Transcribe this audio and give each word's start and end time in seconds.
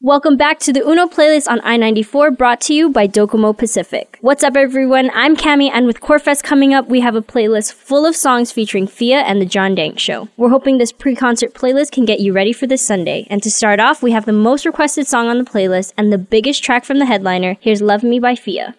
Welcome 0.00 0.36
back 0.36 0.60
to 0.60 0.72
the 0.72 0.88
Uno 0.88 1.08
playlist 1.08 1.50
on 1.50 1.60
I-94 1.62 2.38
brought 2.38 2.60
to 2.60 2.72
you 2.72 2.88
by 2.88 3.08
Docomo 3.08 3.52
Pacific. 3.52 4.16
What's 4.20 4.44
up 4.44 4.56
everyone? 4.56 5.10
I'm 5.12 5.36
Cami 5.36 5.72
and 5.74 5.86
with 5.86 5.98
Corefest 5.98 6.44
coming 6.44 6.72
up, 6.72 6.86
we 6.86 7.00
have 7.00 7.16
a 7.16 7.20
playlist 7.20 7.72
full 7.72 8.06
of 8.06 8.14
songs 8.14 8.52
featuring 8.52 8.86
Fia 8.86 9.22
and 9.22 9.40
the 9.40 9.44
John 9.44 9.74
Dank 9.74 9.98
Show. 9.98 10.28
We're 10.36 10.50
hoping 10.50 10.78
this 10.78 10.92
pre-concert 10.92 11.52
playlist 11.52 11.90
can 11.90 12.04
get 12.04 12.20
you 12.20 12.32
ready 12.32 12.52
for 12.52 12.68
this 12.68 12.80
Sunday. 12.80 13.26
And 13.28 13.42
to 13.42 13.50
start 13.50 13.80
off, 13.80 14.00
we 14.00 14.12
have 14.12 14.24
the 14.24 14.32
most 14.32 14.64
requested 14.64 15.08
song 15.08 15.26
on 15.26 15.36
the 15.36 15.42
playlist 15.42 15.94
and 15.96 16.12
the 16.12 16.16
biggest 16.16 16.62
track 16.62 16.84
from 16.84 17.00
the 17.00 17.06
headliner. 17.06 17.56
Here's 17.58 17.82
Love 17.82 18.04
Me 18.04 18.20
by 18.20 18.36
Fia. 18.36 18.76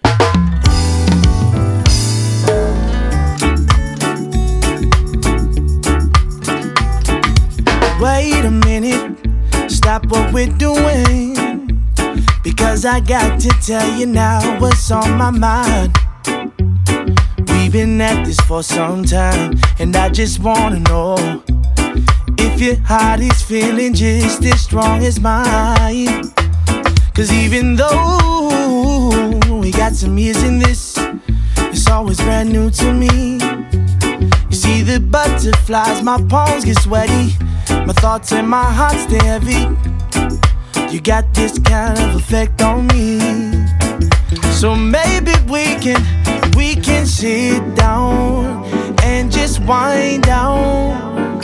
Wait 8.00 8.46
a 8.46 8.52
minute 8.66 9.29
stop 9.90 10.06
what 10.12 10.32
we're 10.32 10.56
doing. 10.58 11.34
Because 12.44 12.86
I 12.86 13.00
got 13.00 13.40
to 13.42 13.50
tell 13.66 13.90
you 13.98 14.06
now 14.06 14.60
what's 14.60 14.92
on 14.92 15.18
my 15.18 15.32
mind. 15.32 15.98
We've 17.48 17.72
been 17.72 18.00
at 18.00 18.24
this 18.24 18.40
for 18.42 18.62
some 18.62 19.04
time, 19.04 19.60
and 19.80 19.96
I 19.96 20.10
just 20.10 20.42
wanna 20.42 20.82
know 20.82 21.42
if 22.38 22.62
your 22.62 22.76
heart 22.86 23.22
is 23.22 23.42
feeling 23.42 23.96
just 23.96 24.46
as 24.46 24.62
strong 24.62 25.04
as 25.04 25.20
mine. 25.20 26.34
Cause 27.16 27.34
even 27.34 27.76
though 27.76 29.40
we 29.60 29.72
got 29.72 29.94
some 29.94 30.20
years 30.20 30.44
in 30.44 30.60
this, 30.60 31.00
it's 31.74 31.90
always 31.90 32.18
brand 32.22 32.52
new 32.52 32.70
to 32.70 32.94
me. 32.94 33.40
You 34.50 34.56
see 34.56 34.84
the 34.84 35.00
butterflies, 35.00 36.04
my 36.04 36.22
palms 36.30 36.64
get 36.64 36.78
sweaty. 36.78 37.49
My 37.70 37.94
thoughts 37.94 38.32
and 38.32 38.48
my 38.48 38.64
heart 38.64 38.98
stay 38.98 39.24
heavy. 39.24 39.62
You 40.94 41.02
got 41.02 41.34
this 41.34 41.60
kind 41.60 41.98
of 42.00 42.16
effect 42.16 42.62
on 42.62 42.88
me. 42.88 43.20
So 44.52 44.76
maybe 44.76 45.32
we 45.48 45.76
can, 45.76 46.02
we 46.58 46.76
can 46.76 47.06
sit 47.06 47.76
down 47.76 48.66
and 49.04 49.32
just 49.32 49.60
wind 49.62 50.24
down 50.24 51.42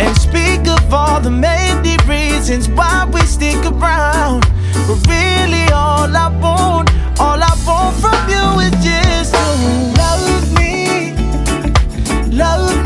and 0.00 0.16
speak 0.16 0.66
of 0.66 0.92
all 0.92 1.20
the 1.20 1.30
many 1.30 1.96
reasons 2.06 2.68
why 2.68 3.08
we 3.12 3.20
stick 3.20 3.64
around. 3.64 4.42
But 4.86 5.06
really, 5.08 5.70
all 5.72 6.14
I 6.16 6.28
want, 6.40 6.90
all 7.20 7.40
I 7.42 7.54
want 7.66 7.96
from 8.00 8.28
you 8.28 8.60
is 8.66 8.72
just 8.84 9.34
to 9.34 9.46
love 10.00 10.52
me, 10.54 11.12
love 12.36 12.84
me. 12.84 12.85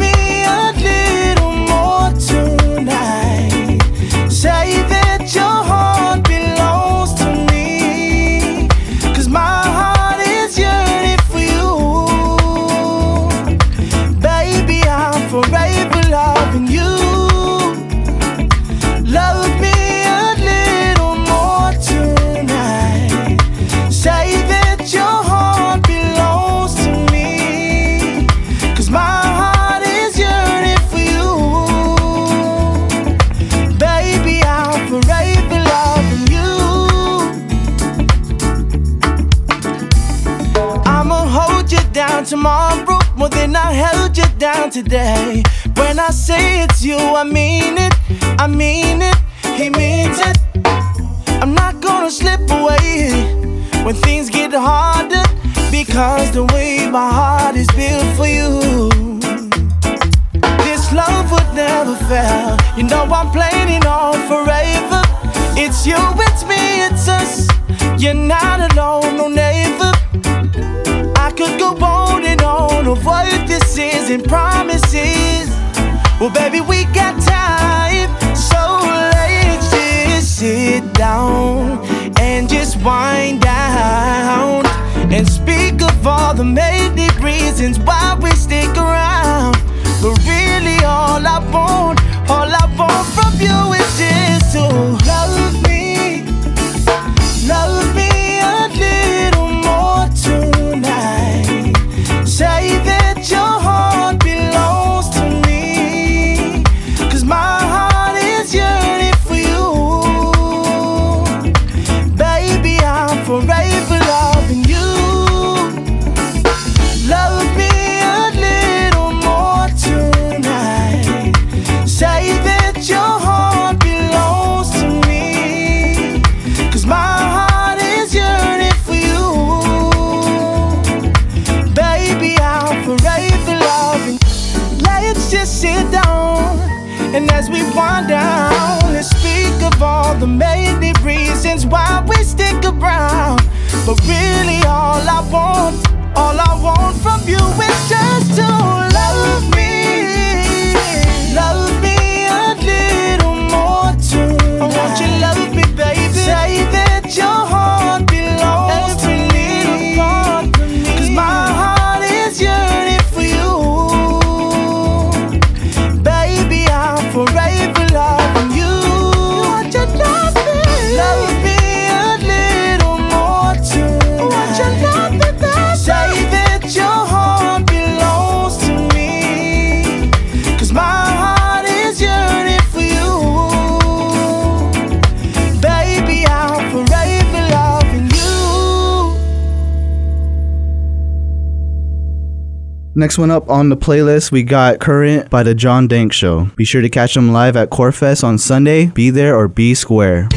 Next 193.01 193.17
one 193.17 193.31
up 193.31 193.49
on 193.49 193.71
the 193.71 193.79
playlist, 193.79 194.31
we 194.31 194.43
got 194.43 194.79
Current 194.79 195.31
by 195.31 195.43
The 195.43 195.55
John 195.55 195.89
Dank 195.89 196.13
Show. 196.13 196.51
Be 196.57 196.67
sure 196.67 196.83
to 196.83 196.91
catch 196.91 197.15
them 197.15 197.33
live 197.33 197.57
at 197.57 197.71
Corefest 197.71 198.23
on 198.23 198.37
Sunday. 198.37 198.89
Be 198.89 199.09
there 199.09 199.35
or 199.35 199.49
be 199.49 199.75
square. 199.75 200.29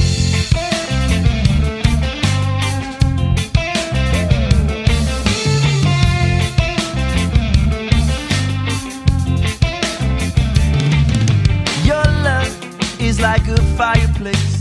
Your 11.83 12.05
love 12.23 13.01
is 13.01 13.19
like 13.19 13.45
a 13.49 13.61
fireplace. 13.75 14.52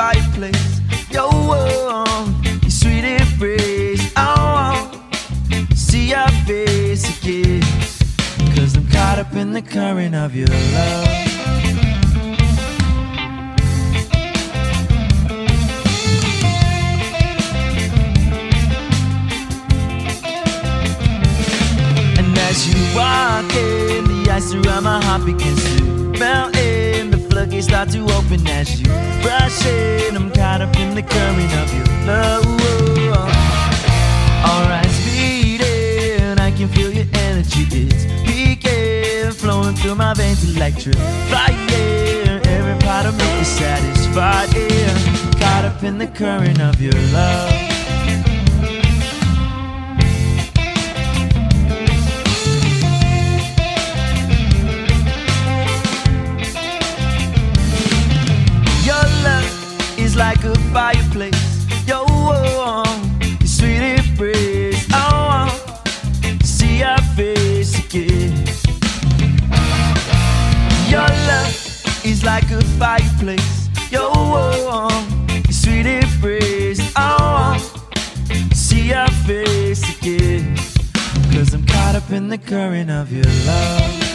by 0.00 0.14
place. 0.32 0.80
Yo, 1.10 1.28
oh, 1.30 2.42
your 2.62 2.70
sweet 2.70 3.04
embrace. 3.04 4.04
Oh, 4.16 4.32
oh, 4.72 5.66
see 5.74 6.08
your 6.14 6.30
face 6.46 7.04
again. 7.18 7.60
Cause 8.54 8.76
I'm 8.78 8.86
caught 8.88 9.18
up 9.18 9.34
in 9.34 9.52
the 9.52 9.60
current 9.60 10.14
of 10.14 10.34
your 10.34 10.48
love. 10.48 11.08
And 22.18 22.38
as 22.48 22.58
you 22.68 22.78
walk 22.96 23.52
in, 23.54 24.04
the 24.12 24.30
ice 24.32 24.54
around 24.54 24.84
my 24.84 24.98
heart 25.04 25.26
begins 25.26 25.62
to 25.76 25.84
melt 26.18 26.59
floodgates 27.40 27.68
start 27.68 27.88
to 27.88 28.02
open 28.16 28.46
as 28.48 28.80
you 28.80 28.90
rush 29.24 29.64
in. 29.64 30.14
I'm 30.14 30.30
caught 30.30 30.60
up 30.60 30.76
in 30.76 30.94
the 30.94 31.02
current 31.02 31.52
of 31.62 31.72
your 31.74 31.86
love. 32.06 32.44
Alright, 34.44 34.90
speeding, 34.90 36.38
I 36.38 36.50
can 36.50 36.68
feel 36.68 36.92
your 36.92 37.06
energy. 37.14 37.64
It's 37.70 38.04
peaking, 38.26 39.32
flowing 39.32 39.74
through 39.76 39.94
my 39.94 40.12
veins, 40.12 40.54
electric 40.54 40.96
fire. 41.30 42.40
Every 42.44 42.78
part 42.86 43.06
of 43.06 43.16
me 43.16 43.40
is 43.40 43.48
satisfied. 43.48 44.52
Yeah. 44.54 45.40
Caught 45.40 45.64
up 45.64 45.82
in 45.82 45.96
the 45.96 46.08
current 46.08 46.60
of 46.60 46.78
your 46.80 47.00
love. 47.12 47.69
Like 60.20 60.44
a 60.44 60.54
fireplace. 60.70 61.66
Your 61.86 62.04
warm, 62.04 63.00
your 63.40 63.48
sweet 63.56 63.80
embrace. 63.80 64.86
I 64.92 65.04
want 65.28 66.40
to 66.40 66.46
see 66.46 66.80
your 66.80 66.98
face 67.16 67.72
again. 67.78 68.36
Your 70.90 71.08
love 71.30 72.04
is 72.04 72.22
like 72.22 72.50
a 72.50 72.60
fireplace. 72.78 73.70
Your 73.90 74.12
warm, 74.12 75.26
your 75.46 75.56
sweet 75.62 75.86
embrace. 75.86 76.80
I 76.94 77.16
want 77.34 78.50
to 78.50 78.54
see 78.54 78.88
your 78.90 79.08
face 79.26 79.82
again. 79.96 80.54
Cause 81.32 81.54
I'm 81.54 81.64
caught 81.64 81.94
up 81.94 82.10
in 82.10 82.28
the 82.28 82.36
current 82.36 82.90
of 82.90 83.10
your 83.10 83.32
love. 83.46 84.09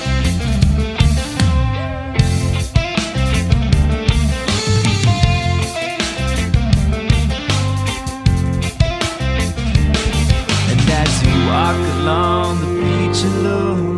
Alone 13.26 13.98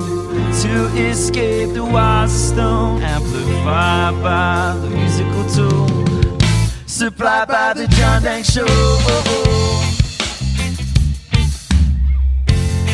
to 0.62 0.88
escape 0.98 1.74
the 1.74 1.84
wild 1.84 2.30
stone, 2.30 3.02
amplified 3.02 4.22
by 4.24 4.78
the 4.82 4.90
musical 4.90 5.46
tone, 5.50 6.40
supplied 6.86 7.48
by 7.48 7.74
the 7.74 7.88
John 7.88 8.24
Dank 8.24 8.46
Show. 8.46 8.66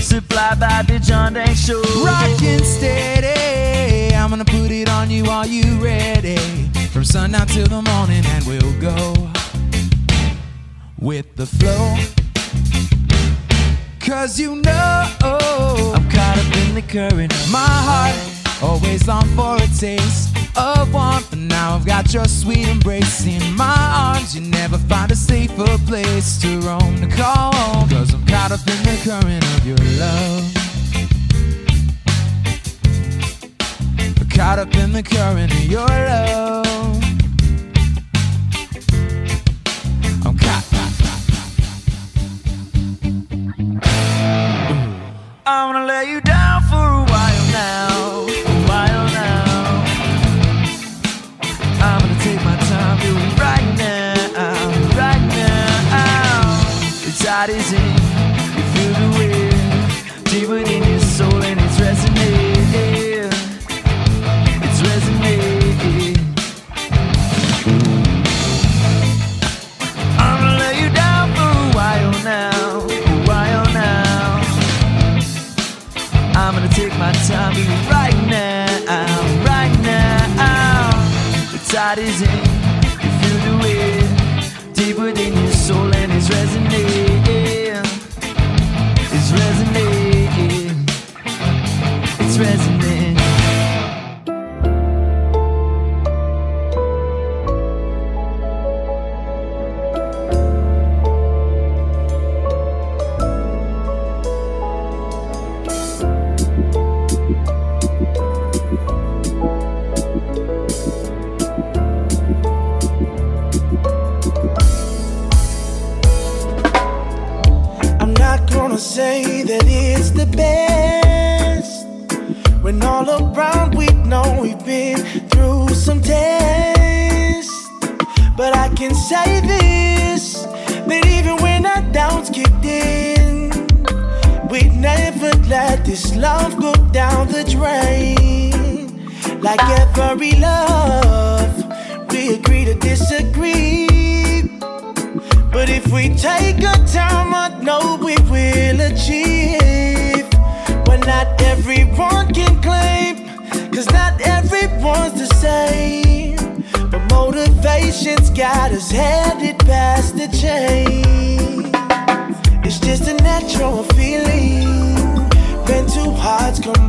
Supplied 0.01 0.59
by 0.59 0.83
the 0.87 0.99
John 0.99 1.33
Dank 1.33 1.57
Show. 1.57 1.81
Rockin' 2.05 2.63
steady. 2.63 4.13
I'm 4.15 4.29
gonna 4.29 4.45
put 4.45 4.71
it 4.71 4.89
on 4.89 5.09
you. 5.09 5.25
Are 5.25 5.47
you 5.47 5.79
ready? 5.79 6.37
From 6.91 7.03
sundown 7.03 7.47
till 7.47 7.67
the 7.67 7.81
morning, 7.81 8.23
and 8.25 8.45
we'll 8.45 8.79
go 8.79 9.31
with 10.99 11.35
the 11.35 11.45
flow. 11.45 11.95
Cause 13.99 14.37
you 14.39 14.57
know 14.57 16.02
in 16.75 16.85
the 16.85 16.91
current. 16.91 17.31
my 17.51 17.59
heart 17.87 18.15
always 18.63 19.07
long 19.07 19.25
for 19.35 19.55
a 19.57 19.67
taste 19.77 20.35
of 20.57 20.93
warmth. 20.93 21.29
but 21.29 21.39
now 21.39 21.75
I've 21.75 21.85
got 21.85 22.13
your 22.13 22.25
sweet 22.25 22.67
embrace 22.67 23.25
in 23.25 23.55
my 23.55 23.77
arms. 23.93 24.35
You 24.35 24.41
never 24.41 24.77
find 24.77 25.11
a 25.11 25.15
safer 25.15 25.77
place 25.85 26.39
to 26.41 26.59
roam 26.61 26.95
to 27.01 27.07
call 27.15 27.53
home. 27.53 27.89
Cause 27.89 28.13
I'm 28.13 28.25
caught 28.25 28.51
up 28.51 28.61
in 28.67 28.83
the 28.83 28.97
current 29.03 29.43
of 29.55 29.67
your 29.67 29.77
love. 29.99 30.53
Caught 34.33 34.59
up 34.59 34.75
in 34.75 34.91
the 34.93 35.03
current 35.03 35.53
of 35.53 35.65
your 35.65 35.85
love. 35.85 36.65
I'm 40.25 40.37
caught. 40.37 40.63
I'm 45.45 45.73
gonna 45.73 45.85
lay 45.85 46.09
you 46.09 46.21
down 46.21 46.42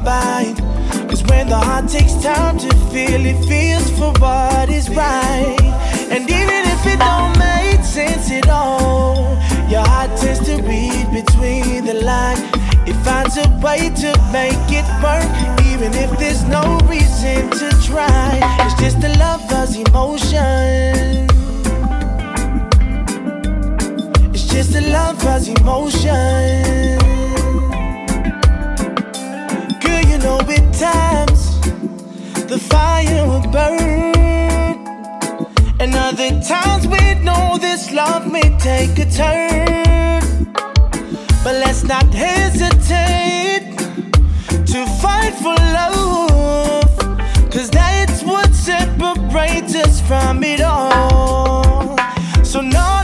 hearts. 0.05 0.61
Cause 1.09 1.23
when 1.25 1.49
the 1.49 1.57
heart 1.57 1.89
takes 1.89 2.15
time 2.23 2.59
to 2.59 2.71
feel, 2.93 3.25
it 3.25 3.45
feels 3.47 3.91
for 3.99 4.13
what 4.21 4.69
is 4.69 4.89
right. 4.91 5.57
And 6.11 6.23
even 6.29 6.63
if 6.75 6.87
it 6.87 6.99
don't 6.99 7.39
make 7.39 7.85
sense 7.85 8.31
at 8.31 8.49
all, 8.49 9.39
your 9.69 9.85
heart 9.87 10.17
tends 10.19 10.41
to 10.47 10.57
read 10.63 11.07
between 11.13 11.85
the 11.85 11.95
lines. 11.95 12.41
It 12.87 12.97
finds 13.05 13.37
a 13.37 13.49
way 13.63 13.91
to 14.03 14.11
make 14.33 14.67
it 14.69 14.87
work, 15.03 15.33
even 15.73 15.93
if 15.95 16.11
there's 16.19 16.45
no 16.45 16.79
reason 16.89 17.51
to 17.51 17.71
try. 17.83 18.41
It's 18.61 18.75
just 18.81 18.99
a 19.03 19.13
lover's 19.19 19.77
emotion. 19.77 21.29
It's 24.35 24.47
just 24.47 24.75
a 24.75 24.83
lover's 24.93 25.49
emotion. 25.49 27.04
know 30.25 30.41
at 30.41 30.73
times 30.73 31.61
the 32.49 32.59
fire 32.59 33.27
will 33.29 33.47
burn, 33.53 34.79
and 35.79 35.95
other 35.95 36.31
times 36.41 36.87
we 36.87 37.03
know 37.27 37.59
this 37.61 37.93
love 37.93 38.27
may 38.33 38.49
take 38.59 38.99
a 38.99 39.09
turn. 39.11 40.23
But 41.45 41.57
let's 41.63 41.85
not 41.85 42.09
hesitate 42.15 43.77
to 44.73 44.87
fight 45.03 45.35
for 45.45 45.57
love, 45.81 46.97
cause 47.53 47.69
that's 47.69 48.23
what 48.23 48.49
separates 48.55 49.75
us 49.75 50.01
from 50.01 50.43
it 50.43 50.63
all. 50.63 51.99
So, 52.43 52.63
no. 52.63 53.04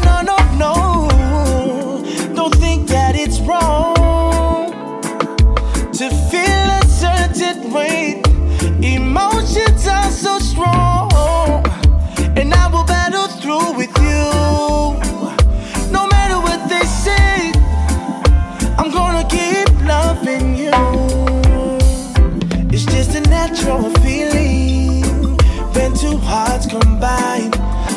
Combine. 27.01 27.51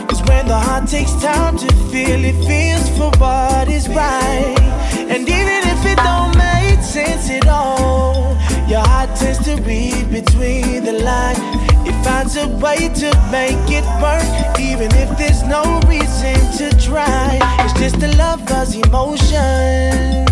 It's 0.09 0.21
when 0.27 0.47
the 0.47 0.57
heart 0.57 0.87
takes 0.87 1.13
time 1.21 1.57
to 1.57 1.67
feel 1.91 2.23
it 2.23 2.37
feels 2.45 2.87
for 2.97 3.11
what 3.19 3.67
is 3.67 3.87
right. 3.89 4.55
And 4.97 5.27
even 5.27 5.61
if 5.73 5.85
it 5.85 5.97
don't 5.97 6.35
make 6.37 6.81
sense 6.81 7.29
at 7.29 7.47
all, 7.47 8.37
your 8.67 8.81
heart 8.81 9.15
tends 9.15 9.39
to 9.45 9.55
read 9.63 10.09
between 10.09 10.85
the 10.85 10.93
lines. 10.93 11.39
It 11.87 11.95
finds 12.03 12.37
a 12.37 12.47
way 12.47 12.89
to 13.01 13.09
make 13.31 13.67
it 13.79 13.85
work, 14.01 14.59
even 14.59 14.89
if 14.95 15.17
there's 15.17 15.43
no 15.43 15.63
reason 15.87 16.37
to 16.59 16.65
try. 16.79 17.39
It's 17.59 17.73
just 17.79 18.01
a 18.03 18.09
lover's 18.17 18.75
emotion. 18.75 20.25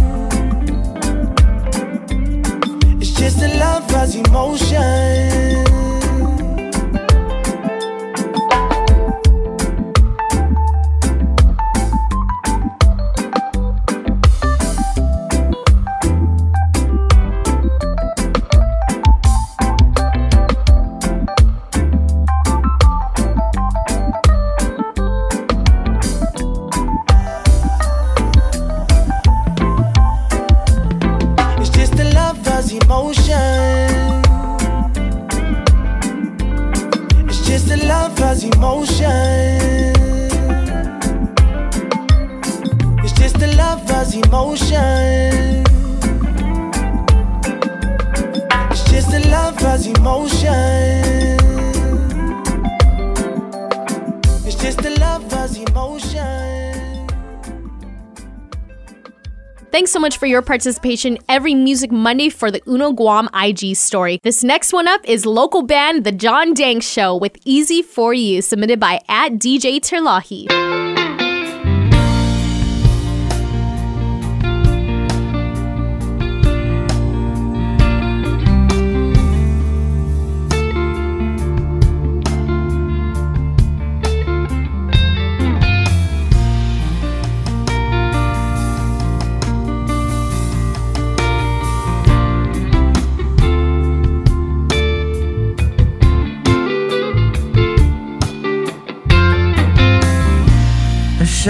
It's 3.01 3.11
just 3.11 3.41
a 3.41 3.49
lover's 3.59 4.15
emotion. 4.15 5.70
Much 60.01 60.17
for 60.17 60.25
your 60.25 60.41
participation 60.41 61.17
every 61.29 61.53
Music 61.53 61.91
Monday 61.91 62.29
for 62.29 62.49
the 62.49 62.61
Uno 62.67 62.91
Guam 62.91 63.29
IG 63.33 63.75
story. 63.75 64.19
This 64.23 64.43
next 64.43 64.73
one 64.73 64.87
up 64.87 64.99
is 65.05 65.25
local 65.25 65.61
band 65.61 66.03
The 66.03 66.11
John 66.11 66.53
Dank 66.55 66.81
Show 66.81 67.15
with 67.15 67.37
Easy 67.45 67.83
For 67.83 68.13
You, 68.13 68.41
submitted 68.41 68.79
by 68.79 68.99
at 69.07 69.33
DJ 69.33 69.79
Terlahi. 69.79 71.00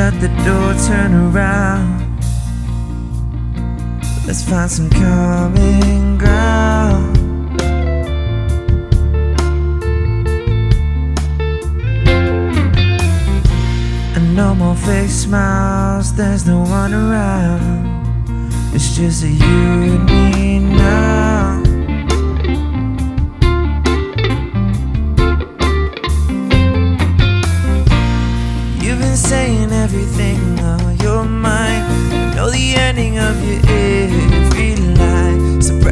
Shut 0.01 0.19
the 0.19 0.29
door, 0.45 0.73
turn 0.87 1.13
around. 1.13 2.17
Let's 4.25 4.43
find 4.43 4.71
some 4.71 4.89
common 4.89 6.17
ground. 6.17 7.17
And 14.15 14.35
no 14.35 14.55
more 14.55 14.75
fake 14.75 15.11
smiles, 15.11 16.15
there's 16.15 16.47
no 16.47 16.61
one 16.61 16.93
around. 16.93 18.51
It's 18.73 18.95
just 18.97 19.23
you 19.23 19.61
and 19.91 20.05
me 20.05 20.59
now. 20.59 21.70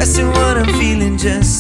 Lie. 0.09 0.19
Suppressing 0.19 0.27
what 0.29 0.57
I'm 0.57 0.79
feeling 0.79 1.17
just 1.17 1.58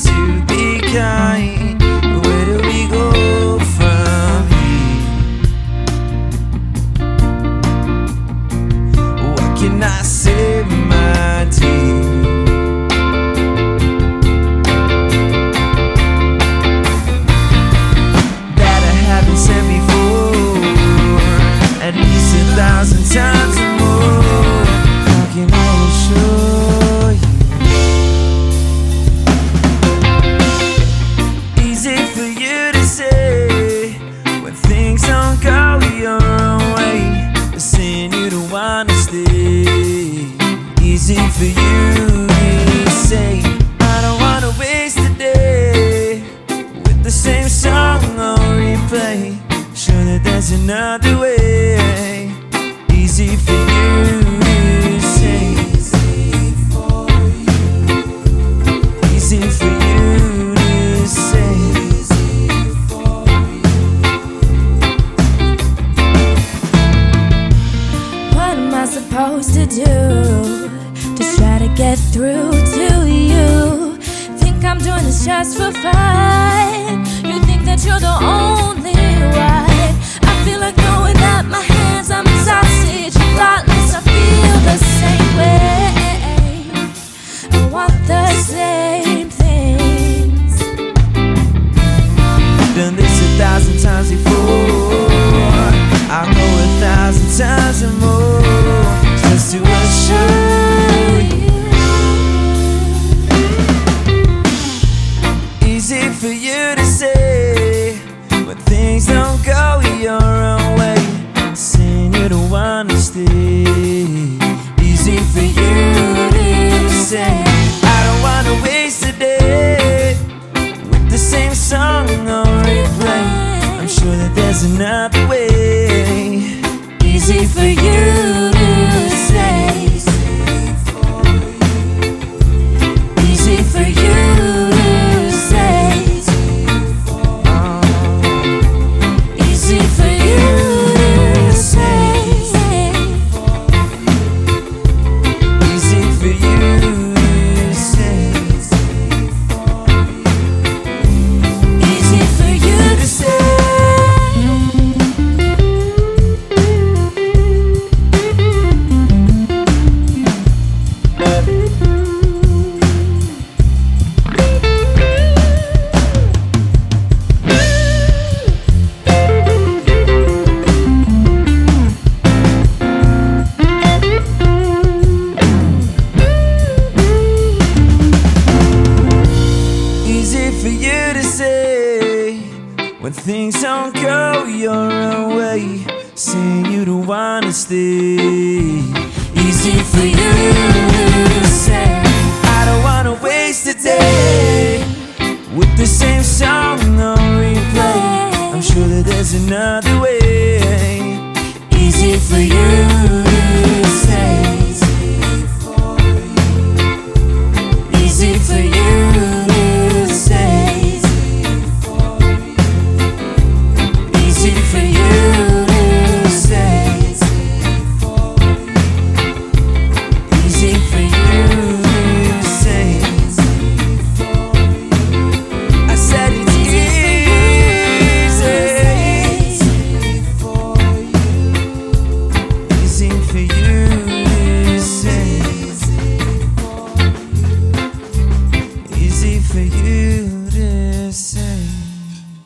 for 239.49 239.59
you 239.59 240.49
to 240.51 241.11
say. 241.11 241.65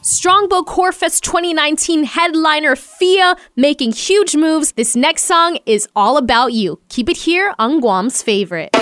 Strongbow 0.02 0.62
Corefest 0.62 1.22
2019 1.22 2.06
headliner 2.06 2.76
Fia 2.76 3.36
making 3.56 3.92
huge 3.92 4.36
moves. 4.36 4.72
This 4.74 4.96
next 4.96 5.24
song 5.24 5.60
is 5.66 5.88
all 5.96 6.18
about 6.18 6.54
you. 6.54 6.80
Keep 6.90 7.10
it 7.10 7.18
here 7.18 7.54
on 7.60 7.82
Guam's 7.82 8.22
favorite. 8.22 8.74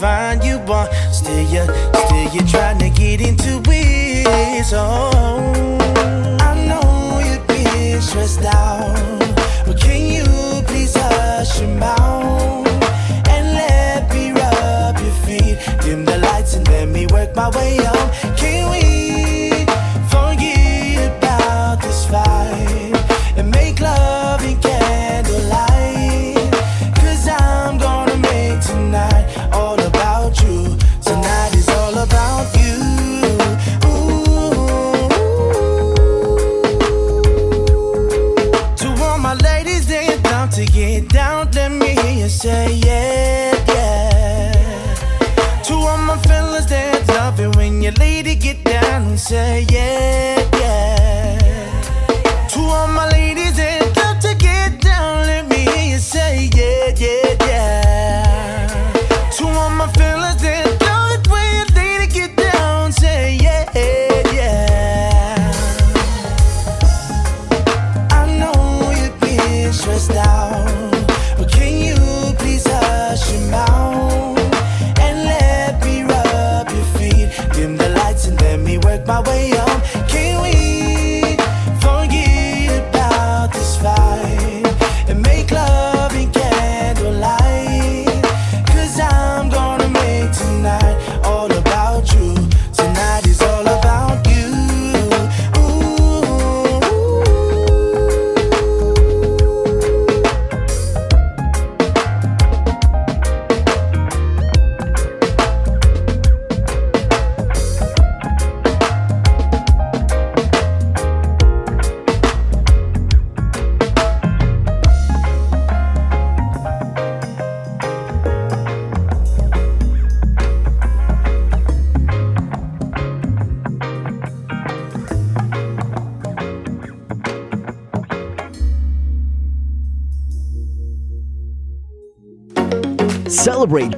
find 0.00 0.42
you 0.42 0.58
one. 0.60 0.88
Still 1.12 1.44
you, 1.52 1.64
still 1.94 2.34
you 2.34 2.40
try. 2.48 2.69
to 40.66 40.72
get 40.72 41.08
down, 41.08 41.50
let 41.52 41.72
me 41.72 41.94
hear 41.94 42.24
you 42.24 42.28
say 42.28 42.74
yeah, 42.74 43.54
yeah. 43.68 44.52
To 45.62 45.74
all 45.74 45.96
my 45.96 46.18
fellas 46.18 46.66
that 46.66 47.08
love 47.08 47.40
it 47.40 47.56
when 47.56 47.80
your 47.80 47.92
lady 47.92 48.34
get 48.34 48.62
down 48.64 49.02
and 49.08 49.18
say 49.18 49.66
yeah. 49.70 50.29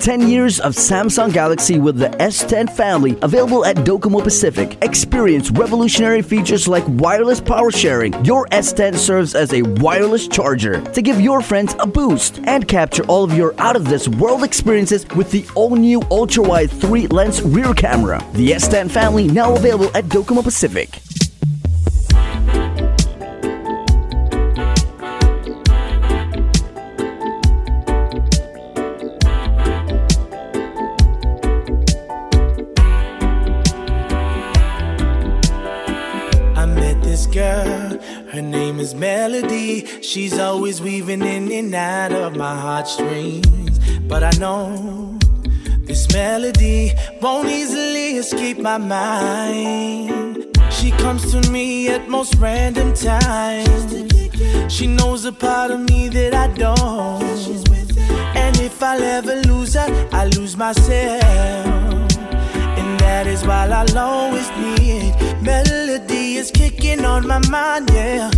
10 0.02 0.28
years 0.28 0.58
of 0.58 0.74
Samsung 0.74 1.32
Galaxy 1.32 1.78
with 1.78 1.96
the 1.96 2.08
S10 2.08 2.68
family 2.74 3.16
available 3.22 3.64
at 3.64 3.76
Docomo 3.76 4.20
Pacific. 4.20 4.76
Experience 4.82 5.52
revolutionary 5.52 6.22
features 6.22 6.66
like 6.66 6.82
wireless 6.88 7.40
power 7.40 7.70
sharing. 7.70 8.12
Your 8.24 8.48
S10 8.48 8.96
serves 8.96 9.36
as 9.36 9.52
a 9.52 9.62
wireless 9.62 10.26
charger 10.26 10.80
to 10.80 11.02
give 11.02 11.20
your 11.20 11.40
friends 11.40 11.76
a 11.78 11.86
boost 11.86 12.40
and 12.46 12.66
capture 12.66 13.04
all 13.04 13.22
of 13.22 13.34
your 13.34 13.54
out 13.60 13.76
of 13.76 13.84
this 13.84 14.08
world 14.08 14.42
experiences 14.42 15.06
with 15.14 15.30
the 15.30 15.46
all 15.54 15.76
new 15.76 16.02
ultra 16.10 16.42
wide 16.42 16.72
3 16.72 17.06
lens 17.06 17.40
rear 17.40 17.72
camera. 17.72 18.18
The 18.32 18.50
S10 18.50 18.90
family 18.90 19.28
now 19.28 19.54
available 19.54 19.96
at 19.96 20.06
Docomo 20.06 20.42
Pacific. 20.42 20.98
She's 40.00 40.38
always 40.38 40.80
weaving 40.80 41.22
in 41.22 41.50
and 41.52 41.74
out 41.74 42.12
of 42.12 42.36
my 42.36 42.54
heartstrings. 42.54 43.78
But 44.08 44.22
I 44.22 44.30
know 44.38 45.18
this 45.80 46.12
melody 46.12 46.92
won't 47.20 47.48
easily 47.48 48.16
escape 48.16 48.58
my 48.58 48.78
mind. 48.78 50.46
She 50.70 50.90
comes 50.92 51.30
to 51.32 51.50
me 51.50 51.88
at 51.88 52.08
most 52.08 52.34
random 52.36 52.94
times. 52.94 53.92
She 54.72 54.86
knows 54.86 55.24
a 55.24 55.32
part 55.32 55.70
of 55.70 55.80
me 55.80 56.08
that 56.08 56.34
I 56.34 56.48
don't. 56.48 57.22
And 58.34 58.56
if 58.58 58.82
I'll 58.82 59.02
ever 59.02 59.36
lose 59.42 59.74
her, 59.74 60.08
I 60.12 60.26
lose 60.26 60.56
myself. 60.56 61.22
And 62.78 63.00
that 63.00 63.26
is 63.26 63.46
why 63.46 63.68
I'll 63.68 63.98
always 63.98 64.48
need 64.58 65.14
melody 65.42 66.36
is 66.36 66.50
kicking 66.50 67.04
on 67.04 67.26
my 67.26 67.38
mind, 67.48 67.90
yeah. 67.92 68.30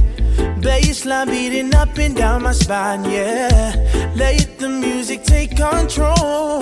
Bassline 0.65 1.29
beating 1.29 1.75
up 1.75 1.99
and 1.99 2.17
down 2.17 2.43
my 2.43 2.53
spine, 2.53 3.05
yeah. 3.05 3.75
Let 4.17 4.59
the 4.59 4.71
music 4.71 5.23
take 5.23 5.55
control. 5.59 6.59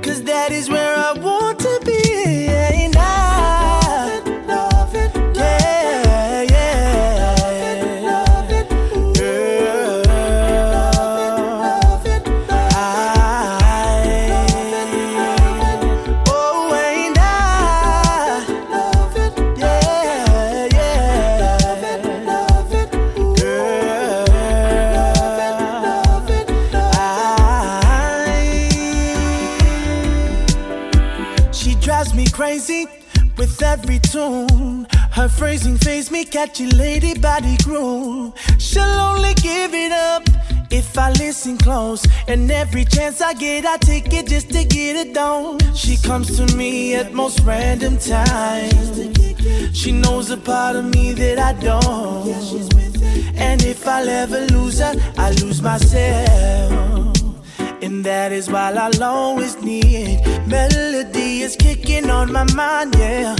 Cause 0.00 0.22
that 0.22 0.50
is 0.50 0.70
where 0.70 0.96
I 0.96 1.12
want 1.12 1.58
to 1.60 1.80
be. 1.84 2.45
Crazy 32.36 32.86
with 33.38 33.62
every 33.62 33.98
tune. 33.98 34.86
Her 35.10 35.26
phrasing 35.26 35.78
phase 35.78 36.10
me, 36.10 36.26
catchy 36.26 36.66
lady 36.66 37.18
body 37.18 37.56
groove. 37.64 38.34
She'll 38.58 39.00
only 39.10 39.32
give 39.34 39.72
it 39.72 39.90
up 39.90 40.22
if 40.70 40.98
I 40.98 41.12
listen 41.12 41.56
close. 41.56 42.06
And 42.28 42.50
every 42.50 42.84
chance 42.84 43.22
I 43.22 43.32
get, 43.32 43.64
I 43.64 43.78
take 43.78 44.12
it 44.12 44.26
just 44.26 44.50
to 44.50 44.64
get 44.64 44.96
it 44.96 45.14
done. 45.14 45.58
She 45.74 45.96
comes 45.96 46.36
to 46.36 46.54
me 46.54 46.94
at 46.94 47.14
most 47.14 47.40
random 47.40 47.96
times. 47.96 48.96
She 49.72 49.92
knows 49.92 50.28
a 50.28 50.36
part 50.36 50.76
of 50.76 50.84
me 50.84 51.14
that 51.14 51.38
I 51.38 51.52
don't. 51.54 52.28
And 53.34 53.64
if 53.64 53.88
I'll 53.88 54.08
ever 54.08 54.40
lose 54.52 54.80
her, 54.80 54.94
I 55.16 55.30
lose 55.40 55.62
myself. 55.62 56.95
And 57.82 58.04
that 58.04 58.32
is 58.32 58.50
why 58.50 58.72
I'll 58.72 59.02
always 59.02 59.60
need 59.62 60.24
melody 60.46 61.42
is 61.42 61.56
kicking 61.56 62.10
on 62.10 62.32
my 62.32 62.44
mind, 62.54 62.94
yeah. 62.96 63.36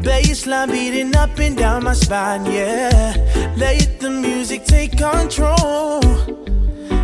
Bassline 0.00 0.70
beating 0.70 1.16
up 1.16 1.38
and 1.38 1.56
down 1.56 1.84
my 1.84 1.94
spine, 1.94 2.46
yeah. 2.46 3.14
Let 3.56 4.00
the 4.00 4.10
music 4.10 4.64
take 4.64 4.96
control. 4.96 6.00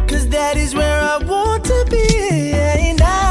Cause 0.08 0.28
that 0.28 0.56
is 0.56 0.74
where 0.74 1.00
I 1.00 1.18
want 1.18 1.64
to 1.64 1.86
be. 1.90 2.52
And 2.52 3.00
I 3.00 3.29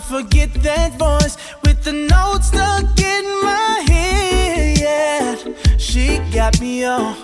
forget 0.00 0.52
that 0.62 0.98
voice 0.98 1.36
with 1.62 1.84
the 1.84 1.92
notes 1.92 2.48
stuck 2.48 3.00
in 3.00 3.24
my. 3.42 3.69
She 5.90 6.20
got 6.32 6.60
me 6.60 6.84
all, 6.84 7.16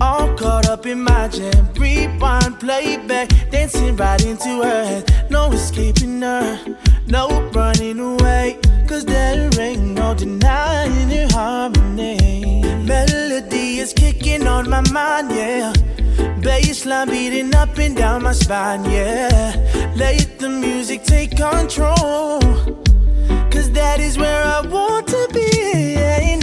all 0.00 0.32
caught 0.36 0.68
up 0.68 0.86
in 0.86 1.02
my 1.02 1.26
jam. 1.26 1.66
Rewind, 1.74 2.60
playback, 2.60 3.28
dancing 3.50 3.96
right 3.96 4.24
into 4.24 4.62
her 4.62 4.84
head. 4.84 5.26
No 5.28 5.50
escaping 5.50 6.22
her, 6.22 6.76
no 7.08 7.50
running 7.50 7.98
away. 7.98 8.60
Cause 8.86 9.04
there 9.04 9.50
ain't 9.58 9.82
no 9.82 10.14
denying 10.14 11.10
her 11.10 11.26
harmony. 11.32 12.62
Melody 12.84 13.80
is 13.80 13.92
kicking 13.92 14.46
on 14.46 14.70
my 14.70 14.88
mind, 14.92 15.32
yeah. 15.32 15.72
Bassline 16.38 17.10
beating 17.10 17.52
up 17.56 17.76
and 17.78 17.96
down 17.96 18.22
my 18.22 18.34
spine, 18.34 18.84
yeah. 18.84 19.52
Let 19.96 20.38
the 20.38 20.48
music 20.48 21.02
take 21.02 21.36
control. 21.36 22.38
Cause 23.50 23.72
that 23.72 23.98
is 23.98 24.16
where 24.16 24.44
I 24.44 24.60
want 24.60 25.08
to 25.08 25.28
be. 25.34 25.96
And 25.96 26.41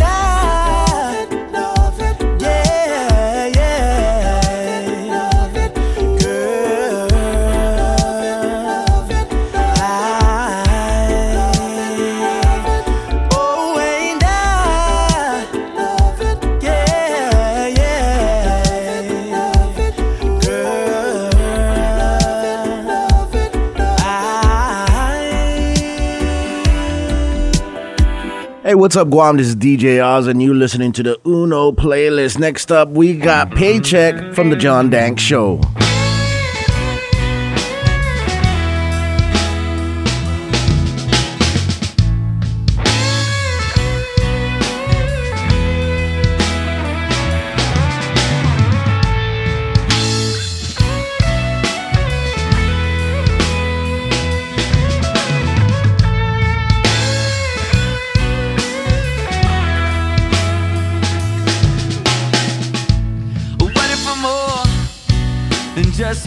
what's 28.80 28.96
up, 28.96 29.10
Guam? 29.10 29.36
This 29.36 29.48
is 29.48 29.56
DJ 29.58 30.02
Oz, 30.02 30.28
and 30.28 30.42
you 30.42 30.54
listening 30.54 30.94
to 30.94 31.04
the 31.04 31.20
Uno 31.28 31.74
playlist. 31.74 32.40
Next 32.40 32.72
up, 32.72 32.88
we 32.90 33.14
got 33.14 33.52
Paycheck 33.52 34.34
from 34.34 34.50
the 34.50 34.56
John 34.56 34.90
Dank 34.90 35.20
Show. 35.20 35.60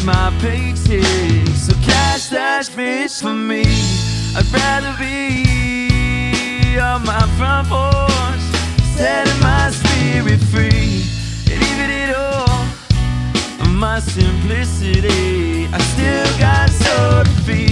my 0.05 0.33
paycheck. 0.41 1.47
So 1.57 1.75
cash 1.83 2.29
that 2.29 2.67
fish 2.67 3.21
for 3.21 3.35
me. 3.35 3.65
I'd 4.35 4.47
rather 4.53 4.95
be 4.99 6.79
on 6.79 7.05
my 7.05 7.27
front 7.39 7.69
porch, 7.69 8.45
setting 8.97 9.41
my 9.41 9.71
spirit 9.71 10.41
free. 10.53 11.05
And 11.51 11.63
even 11.71 11.91
it 11.91 12.17
all, 12.17 12.67
my 13.69 14.01
simplicity, 14.01 15.69
I 15.73 15.79
still 15.93 16.39
got 16.39 16.71
so 16.71 17.23
to 17.25 17.31
feed. 17.43 17.72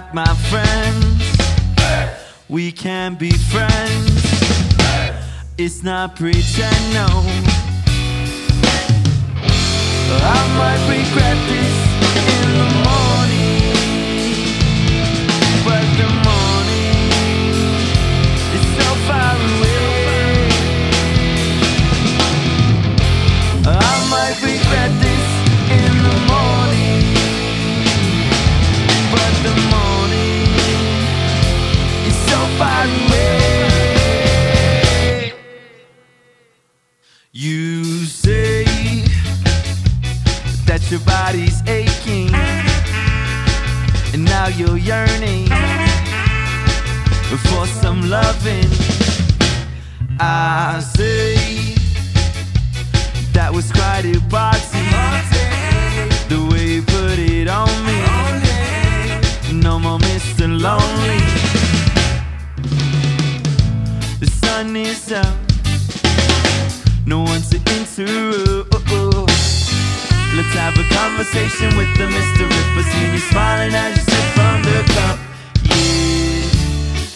I 0.00 0.14
my 0.14 0.34
friends. 0.48 1.20
We 2.48 2.72
can 2.72 3.16
be 3.16 3.30
friends. 3.30 4.24
It's 5.58 5.82
not 5.82 6.16
pretend, 6.16 6.94
no. 6.94 7.06
I 10.22 10.40
might 10.60 10.82
regret 10.88 11.38
this 11.50 11.76
in 12.36 12.48
the 12.60 12.68
morning, 12.88 13.76
but 15.66 15.84
the 16.00 16.10
morning 16.28 17.02
is 18.56 18.64
so 18.78 18.88
far 19.06 19.34
away. 19.36 20.48
I 23.66 23.92
might 24.10 24.36
regret 24.42 24.59
for 47.38 47.66
some 47.66 48.10
loving. 48.10 48.66
I 50.18 50.80
say 50.80 51.34
that 53.32 53.52
was 53.52 53.70
quite 53.70 54.04
a 54.04 54.20
party. 54.28 54.82
The 56.28 56.38
way 56.50 56.66
you 56.74 56.82
put 56.82 57.18
it 57.18 57.48
on 57.48 57.68
me. 57.86 57.98
No 59.62 59.78
more 59.78 59.98
Mr. 59.98 60.48
Lonely. 60.48 61.20
The 64.18 64.26
sun 64.26 64.76
is 64.76 65.12
out. 65.12 65.36
No 67.06 67.20
one 67.20 67.42
to 67.50 67.56
interrupt. 67.76 68.70
Let's 70.36 70.54
have 70.54 70.78
a 70.78 70.86
conversation 70.94 71.76
with 71.76 71.90
the 71.96 72.06
Mr. 72.06 72.46
If 72.78 72.86
see 72.86 73.12
you 73.12 73.18
smiling 73.18 73.74
as 73.74 73.96
you 73.96 74.02
sip 74.02 74.24
from 74.34 74.62
the 74.62 74.82
cup. 74.94 75.29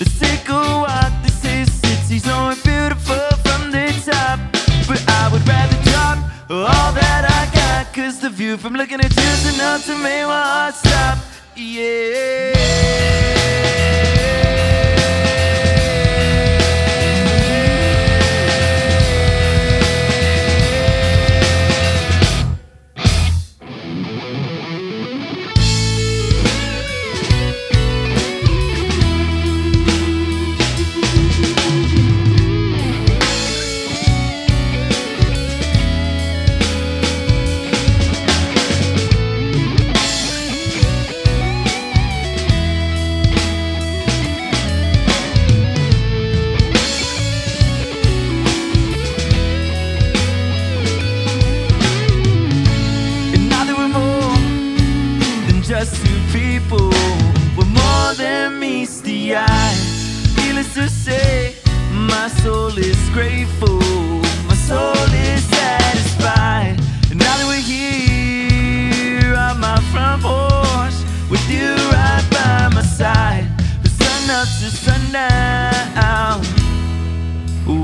Yeah. 0.05 0.19
Take 0.21 0.49
a 0.49 0.53
walk. 0.53 1.12
This 1.23 1.45
is 1.45 1.73
city 1.73 2.19
so 2.19 2.55
beautiful 2.64 3.21
from 3.45 3.71
the 3.71 3.87
top. 4.05 4.38
But 4.88 5.03
I 5.09 5.29
would 5.33 5.47
rather 5.49 5.83
drop 5.83 6.19
all 6.51 6.93
that 6.93 7.25
I 7.29 7.47
got. 7.55 7.93
Cause 7.95 8.21
the 8.21 8.31
view 8.31 8.57
from 8.57 8.75
looking 8.75 9.01
at 9.01 9.14
you's 9.17 9.55
enough 9.55 9.85
to 9.87 9.93
make 9.99 10.27
my 10.27 10.43
heart 10.43 10.75
stop. 10.75 11.19
And 11.57 12.55
grateful, 63.14 63.79
my 64.48 64.57
soul 64.57 64.92
is 65.14 65.44
satisfied. 65.44 66.77
And 67.11 67.18
now 67.20 67.37
that 67.38 67.46
we're 67.46 67.62
here 67.62 69.37
on 69.37 69.61
my 69.61 69.79
front 69.92 70.20
porch, 70.20 70.96
with 71.31 71.48
you 71.48 71.77
right 71.94 72.27
by 72.33 72.70
my 72.74 72.83
side, 72.83 73.46
the 73.85 73.88
sun 73.88 74.31
up 74.31 74.48
to 74.59 74.68
sundown, 74.85 76.42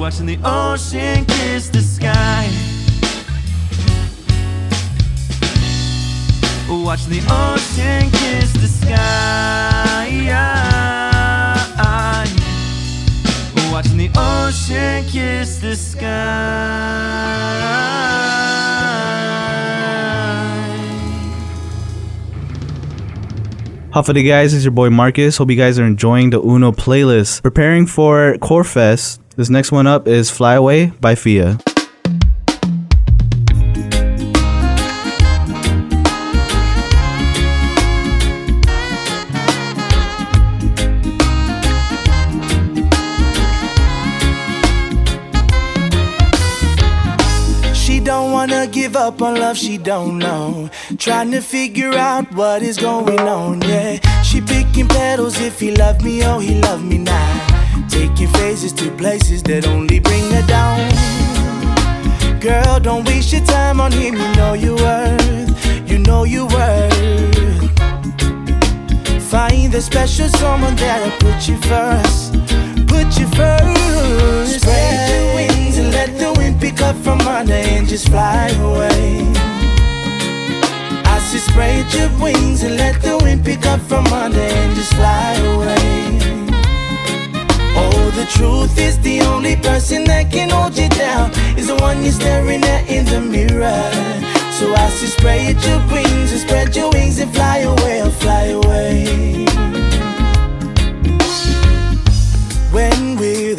watching 0.00 0.26
the 0.26 0.40
ocean 0.44 1.24
kiss 1.26 1.68
the 1.68 1.80
sky. 1.80 2.50
Watching 6.68 7.10
the 7.10 7.22
ocean 7.30 8.10
kiss 8.10 8.52
the 8.54 8.66
sky. 8.66 10.69
Watching 13.80 13.96
the 13.96 14.10
ocean 14.14 15.08
kiss 15.08 15.58
the 15.60 15.74
sky. 15.74 16.04
Hafa 23.88 24.12
Adai 24.12 24.28
guys, 24.28 24.52
it's 24.52 24.64
your 24.64 24.72
boy 24.72 24.90
Marcus. 24.90 25.38
Hope 25.38 25.48
you 25.48 25.56
guys 25.56 25.78
are 25.78 25.86
enjoying 25.86 26.28
the 26.28 26.42
Uno 26.42 26.72
playlist. 26.72 27.40
Preparing 27.40 27.86
for 27.86 28.36
Core 28.42 28.64
Fest. 28.64 29.22
This 29.36 29.48
next 29.48 29.72
one 29.72 29.86
up 29.86 30.06
is 30.06 30.30
Fly 30.30 30.56
Away 30.56 30.92
by 31.00 31.14
Fia. 31.14 31.58
Up 49.10 49.22
on 49.22 49.34
love 49.34 49.56
she 49.56 49.76
don't 49.76 50.18
know. 50.18 50.70
Trying 50.98 51.32
to 51.32 51.40
figure 51.40 51.94
out 51.94 52.32
what 52.32 52.62
is 52.62 52.78
going 52.78 53.18
on, 53.20 53.60
yeah. 53.62 53.98
She 54.22 54.40
picking 54.40 54.86
petals 54.86 55.40
if 55.40 55.58
he 55.58 55.74
love 55.74 56.02
me, 56.04 56.24
oh, 56.24 56.38
he 56.38 56.54
love 56.60 56.84
me 56.84 56.98
now. 56.98 57.86
Taking 57.88 58.28
phases 58.28 58.72
to 58.74 58.90
places 59.02 59.42
that 59.44 59.66
only 59.66 59.98
bring 59.98 60.24
her 60.36 60.46
down. 60.46 60.78
Girl, 62.40 62.78
don't 62.78 63.04
waste 63.04 63.32
your 63.32 63.44
time 63.44 63.80
on 63.80 63.90
him, 63.90 64.14
you 64.14 64.28
know 64.38 64.54
your 64.54 64.76
worth. 64.76 65.90
You 65.90 65.98
know 65.98 66.22
your 66.24 66.46
worth. 66.46 67.60
Find 69.30 69.72
the 69.72 69.80
special 69.80 70.28
someone 70.28 70.76
that'll 70.76 71.16
put 71.24 71.48
you 71.48 71.56
first. 71.72 72.32
Put 72.86 73.08
you 73.18 73.26
first. 73.38 74.60
Spread 74.60 75.19
up 76.90 76.96
from 77.04 77.20
under 77.20 77.52
and 77.52 77.86
just 77.86 78.08
fly 78.08 78.48
away. 78.58 79.22
I 81.14 81.18
said, 81.28 81.42
spread 81.50 81.94
your 81.94 82.10
wings 82.20 82.64
and 82.64 82.76
let 82.76 83.00
the 83.00 83.16
wind 83.22 83.44
pick 83.44 83.64
up 83.66 83.80
from 83.80 84.06
under 84.06 84.40
and 84.40 84.74
just 84.74 84.92
fly 84.94 85.34
away. 85.52 85.86
Oh, 87.82 88.10
the 88.16 88.26
truth 88.36 88.76
is 88.78 88.98
the 89.00 89.20
only 89.20 89.54
person 89.56 90.02
that 90.04 90.32
can 90.32 90.50
hold 90.50 90.76
you 90.76 90.88
down 90.88 91.30
is 91.56 91.68
the 91.68 91.76
one 91.76 92.02
you're 92.02 92.12
staring 92.12 92.64
at 92.64 92.88
in 92.88 93.04
the 93.04 93.20
mirror. 93.20 93.82
So 94.58 94.74
I 94.74 94.88
say, 94.90 95.06
spread 95.06 95.62
your 95.64 95.80
wings 95.92 96.32
and 96.32 96.40
spread 96.40 96.74
your 96.74 96.90
wings 96.90 97.20
and 97.20 97.32
fly 97.32 97.58
away, 97.58 98.10
fly 98.10 98.44
away. 98.58 99.40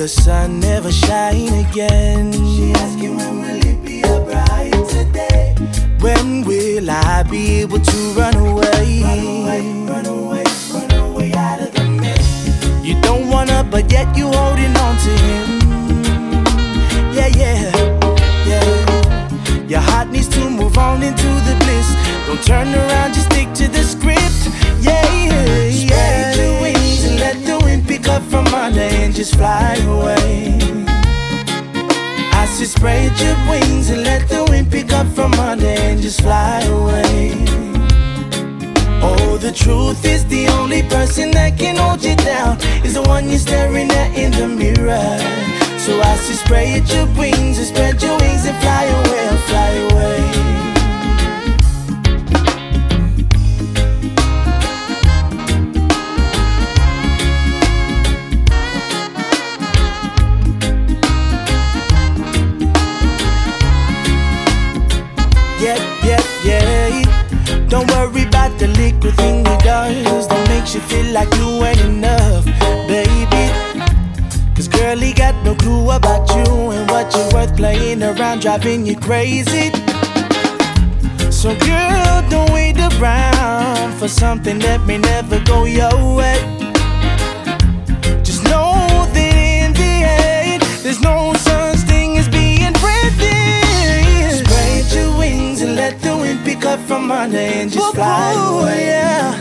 The 0.02 0.08
sun 0.08 0.60
never 0.60 0.92
shine 0.92 1.54
again. 1.66 2.34
She 2.34 2.74
asking 2.74 3.18
when 3.18 3.42
will 3.44 3.66
it 3.72 3.86
be 3.86 4.02
a 4.02 4.20
brighter 4.26 5.06
day? 5.12 5.54
When 6.00 6.44
will 6.44 6.90
I 6.90 7.22
be 7.22 7.62
able 7.62 7.80
to 7.80 7.98
run 8.18 8.36
away? 8.36 9.04
Run 9.04 9.20
away, 9.20 9.62
run 9.86 10.06
away, 10.08 10.44
run 10.74 10.92
away 11.06 11.32
out 11.34 11.62
of 11.62 11.72
the 11.76 11.84
mist. 12.02 12.84
You 12.84 13.00
don't 13.02 13.30
wanna, 13.30 13.64
but 13.64 13.92
yet 13.92 14.18
you 14.18 14.26
holding 14.26 14.76
on 14.76 14.96
to 15.06 15.12
him. 15.28 15.50
Yeah, 17.14 17.30
yeah, 17.42 17.72
yeah. 18.50 19.68
Your 19.68 19.82
heart 19.82 20.10
needs 20.10 20.30
to 20.30 20.50
move 20.50 20.80
on 20.80 21.04
into 21.04 21.30
the 21.48 21.56
bliss. 21.62 21.90
Don't 22.26 22.42
turn 22.44 22.74
around, 22.74 23.14
just 23.14 23.28
stick 23.32 23.54
to 23.54 23.68
the 23.68 23.84
script. 23.84 24.50
Yeah, 24.82 25.06
yeah, 25.14 25.66
yeah. 25.68 26.51
Pick 28.02 28.10
up 28.10 28.24
from 28.24 28.48
under 28.48 28.80
and 28.80 29.14
just 29.14 29.36
fly 29.36 29.76
away. 29.86 30.58
I 32.34 32.46
said 32.50 32.68
spread 32.68 33.12
your 33.20 33.36
wings 33.50 33.90
and 33.90 34.04
let 34.04 34.28
the 34.28 34.44
wind 34.50 34.72
pick 34.72 34.92
up 34.92 35.08
from 35.08 35.34
under 35.34 35.68
and 35.68 36.02
just 36.02 36.22
fly 36.22 36.62
away. 36.62 37.34
Oh, 39.04 39.38
the 39.38 39.52
truth 39.52 40.04
is 40.06 40.26
the 40.26 40.48
only 40.60 40.84
person 40.84 41.32
that 41.32 41.58
can 41.60 41.76
hold 41.76 42.04
you 42.04 42.16
down 42.16 42.58
is 42.84 42.94
the 42.96 43.04
one 43.04 43.30
you're 43.30 43.40
staring 43.40 43.92
at 43.92 44.18
in 44.18 44.32
the 44.32 44.48
mirror. 44.48 45.18
So 45.78 46.00
I 46.02 46.16
say 46.16 46.34
spread 46.34 46.90
your 46.90 47.06
wings 47.20 47.58
and 47.60 47.68
spread 47.68 48.02
your 48.02 48.18
wings 48.18 48.46
and 48.46 48.58
fly 48.62 48.84
away, 48.86 49.38
fly 49.50 49.70
away. 49.90 50.21
Little 69.04 69.18
thing 69.18 69.38
he 69.40 69.58
does 69.64 70.28
that 70.28 70.50
makes 70.50 70.76
you 70.76 70.82
feel 70.82 71.06
like 71.12 71.34
you 71.36 71.64
ain't 71.64 71.80
enough, 71.82 72.46
baby. 72.88 73.44
Cause 74.56 74.68
girl, 74.68 74.98
he 74.98 75.14
got 75.14 75.34
no 75.44 75.56
clue 75.56 75.90
about 75.90 76.30
you 76.30 76.72
and 76.72 76.90
what 76.90 77.14
you're 77.16 77.34
worth 77.34 77.56
playing 77.56 78.04
around, 78.04 78.42
driving 78.42 78.86
you 78.86 78.96
crazy. 78.96 79.72
So, 81.32 81.56
girl, 81.58 82.30
don't 82.30 82.52
wait 82.54 82.78
around 82.78 83.98
for 83.98 84.08
something 84.08 84.60
that 84.60 84.86
may 84.86 85.00
never 85.00 85.40
go 85.46 85.66
your 85.66 86.16
way. 86.16 86.38
Just 88.22 88.44
know 88.44 89.08
that 89.14 89.36
in 89.36 89.74
the 89.74 89.94
end, 90.06 90.62
there's 90.84 91.02
no 91.02 91.34
up 96.72 96.80
from 96.88 97.12
under 97.12 97.38
and 97.38 97.70
just 97.70 97.94
fly 97.94 98.32
away. 98.32 98.86
Yeah. 98.86 99.36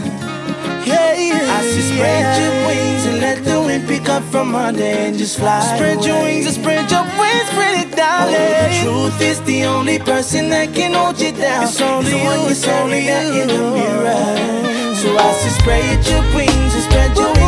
Yeah, 0.84 1.12
yeah, 1.14 1.56
I 1.56 1.60
say 1.62 1.82
spread 1.92 2.26
your 2.42 2.54
wings 2.66 3.02
and 3.06 3.18
let 3.20 3.44
the 3.44 3.60
wind 3.60 3.86
pick 3.86 4.08
up 4.08 4.24
from 4.32 4.54
under 4.56 4.82
and 4.82 5.16
just 5.16 5.38
fly 5.38 5.60
Spread 5.76 6.04
your 6.04 6.20
wings 6.22 6.46
and 6.46 6.56
spread 6.56 6.90
your 6.90 7.04
wings, 7.20 7.46
spread 7.52 7.86
it 7.86 7.94
down. 7.94 8.26
Oh, 8.26 8.32
the 8.32 8.82
truth 8.82 9.20
is 9.30 9.40
the 9.42 9.64
only 9.66 9.98
person 10.00 10.50
that 10.50 10.74
can 10.74 10.94
hold 10.94 11.20
you 11.20 11.30
down. 11.30 11.64
It's 11.64 11.80
only 11.80 12.10
you, 12.10 12.50
it's 12.50 12.66
only 12.66 13.06
you 13.06 13.42
in 13.42 13.48
the 13.48 13.62
mirror. 13.78 14.96
So 15.00 15.16
I 15.16 15.30
say 15.40 15.50
spread 15.60 16.06
your 16.10 16.24
wings 16.34 16.74
and 16.74 16.84
spread 16.88 17.16
your 17.16 17.26
wings 17.26 17.39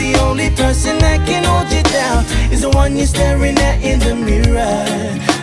the 0.00 0.18
only 0.20 0.48
person 0.56 0.98
that 0.98 1.26
can 1.28 1.44
hold 1.44 1.70
you 1.70 1.82
down 1.92 2.24
is 2.50 2.62
the 2.62 2.70
one 2.70 2.96
you're 2.96 3.06
staring 3.06 3.56
at 3.58 3.82
in 3.84 3.98
the 4.00 4.14
mirror. 4.16 4.86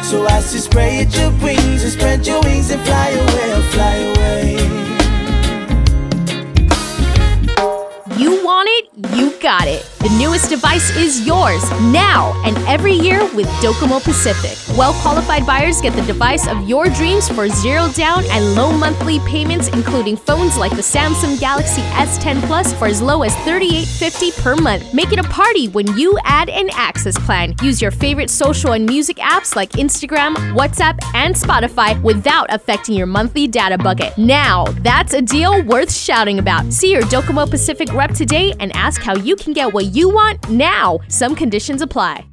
So 0.03 0.25
I 0.25 0.39
say 0.41 0.57
spread 0.57 1.13
your 1.13 1.31
wings 1.43 1.83
and 1.83 1.91
spread 1.93 2.25
your 2.25 2.41
wings 2.41 2.71
and 2.71 2.81
fly 2.81 3.09
away, 3.21 3.61
fly 3.75 3.95
away. 4.11 4.57
You 8.17 8.36
want 8.47 8.69
it, 8.71 8.87
you 9.17 9.37
got 9.41 9.67
it. 9.67 9.83
The 9.99 10.15
newest 10.17 10.49
device 10.49 10.95
is 10.95 11.27
yours 11.27 11.69
now 11.91 12.31
and 12.45 12.55
every 12.59 12.93
year 12.93 13.19
with 13.35 13.45
Docomo 13.61 14.01
Pacific. 14.01 14.55
Well 14.77 14.93
qualified 15.01 15.45
buyers 15.45 15.81
get 15.81 15.93
the 15.93 16.01
device 16.03 16.47
of 16.47 16.63
your 16.69 16.85
dreams 16.85 17.27
for 17.27 17.49
zero 17.49 17.89
down 17.89 18.23
and 18.29 18.55
low 18.55 18.71
monthly 18.71 19.19
payments, 19.31 19.67
including 19.67 20.15
phones 20.15 20.55
like 20.55 20.71
the 20.71 20.81
Samsung 20.93 21.37
Galaxy 21.41 21.81
S10 22.05 22.41
Plus 22.47 22.73
for 22.75 22.85
as 22.85 23.01
low 23.01 23.23
as 23.23 23.35
$38.50 23.47 24.41
per 24.41 24.55
month. 24.55 24.93
Make 24.93 25.11
it 25.11 25.19
a 25.19 25.23
party 25.23 25.67
when 25.67 25.97
you 25.97 26.17
add 26.23 26.47
an 26.47 26.69
access 26.71 27.17
plan. 27.25 27.53
Use 27.61 27.81
your 27.81 27.91
favorite 27.91 28.29
social 28.29 28.71
and 28.71 28.85
music 28.85 29.17
apps 29.17 29.57
like 29.57 29.71
Instagram, 29.71 30.35
WhatsApp, 30.55 30.97
and 31.13 31.35
Spotify 31.35 32.01
without 32.01 32.47
affecting 32.49 32.95
your 32.95 33.07
monthly 33.07 33.45
data 33.45 33.77
bucket. 33.77 34.17
Now, 34.17 34.63
that's 34.87 35.13
a 35.13 35.21
deal 35.21 35.61
worth 35.63 35.91
shouting 35.91 36.39
about. 36.39 36.71
See 36.71 36.93
your 36.93 37.01
Docomo 37.01 37.49
Pacific 37.49 37.91
rep 37.91 38.11
today 38.11 38.36
and 38.59 38.75
ask 38.75 39.01
how 39.01 39.15
you 39.15 39.35
can 39.35 39.53
get 39.53 39.73
what 39.73 39.85
you 39.85 40.09
want 40.09 40.49
now. 40.49 40.99
Some 41.07 41.35
conditions 41.35 41.81
apply. 41.81 42.25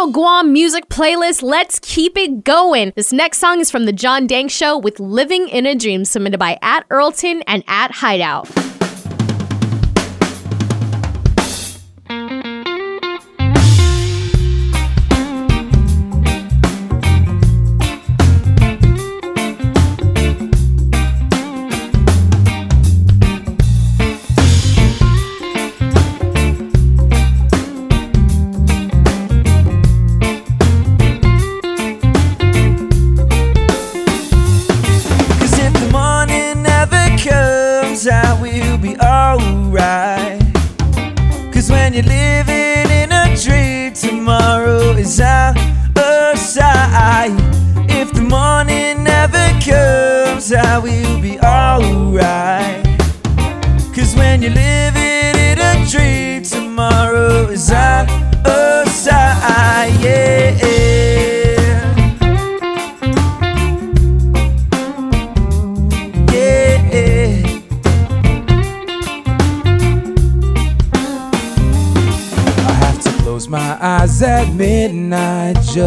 Uno 0.00 0.12
Guam 0.12 0.50
music 0.50 0.88
playlist. 0.88 1.42
Let's 1.42 1.78
keep 1.78 2.16
it 2.16 2.42
going. 2.42 2.94
This 2.96 3.12
next 3.12 3.36
song 3.36 3.60
is 3.60 3.70
from 3.70 3.84
The 3.84 3.92
John 3.92 4.26
Dank 4.26 4.50
Show 4.50 4.78
with 4.78 4.98
Living 4.98 5.46
in 5.50 5.66
a 5.66 5.74
Dream, 5.74 6.06
submitted 6.06 6.38
by 6.38 6.58
at 6.62 6.86
Earlton 6.88 7.42
and 7.42 7.62
at 7.66 7.90
Hideout. 7.90 8.69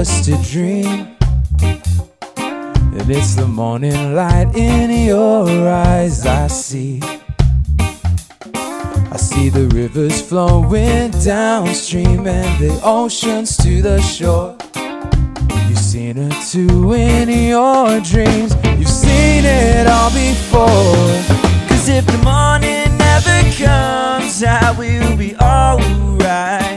Just 0.04 0.28
a 0.28 0.52
dream. 0.52 1.16
And 1.62 3.10
it's 3.10 3.36
the 3.36 3.48
morning 3.48 4.14
light 4.14 4.54
in 4.54 5.08
your 5.08 5.48
eyes 5.70 6.26
I 6.26 6.48
see. 6.48 7.00
I 9.14 9.16
see 9.16 9.48
the 9.48 9.70
rivers 9.74 10.20
flowing 10.22 11.12
downstream 11.24 12.28
and 12.28 12.54
the 12.62 12.82
oceans 12.84 13.56
to 13.58 13.82
the 13.82 14.02
shore. 14.02 14.58
You've 15.70 15.78
seen 15.78 16.18
it 16.18 16.36
too 16.52 16.92
in 16.92 17.30
your 17.30 18.02
dreams. 18.02 18.56
You've 18.78 18.90
seen 18.90 19.46
it 19.46 19.88
all 19.88 20.10
before. 20.10 21.16
Cause 21.70 21.88
if 21.88 22.06
the 22.06 22.20
morning 22.26 22.90
never 22.98 23.40
comes, 23.56 24.44
I 24.44 24.76
will 24.78 25.16
be 25.16 25.34
alright. 25.38 26.73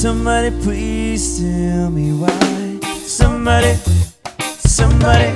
Somebody 0.00 0.50
please 0.62 1.40
tell 1.40 1.90
me 1.90 2.12
why. 2.12 2.78
Somebody, 3.04 3.74
somebody, 4.46 5.32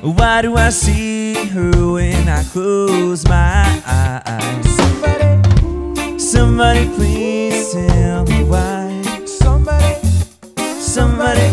why 0.00 0.40
do 0.40 0.56
I 0.56 0.70
see 0.70 1.34
her 1.48 1.92
when 1.92 2.28
I 2.28 2.42
close 2.44 3.24
my 3.28 3.82
eyes? 3.86 4.76
Somebody, 4.76 6.18
somebody 6.18 6.88
please 6.96 7.72
tell 7.72 8.24
me 8.24 8.44
why. 8.44 8.83
Somebody, 10.94 11.50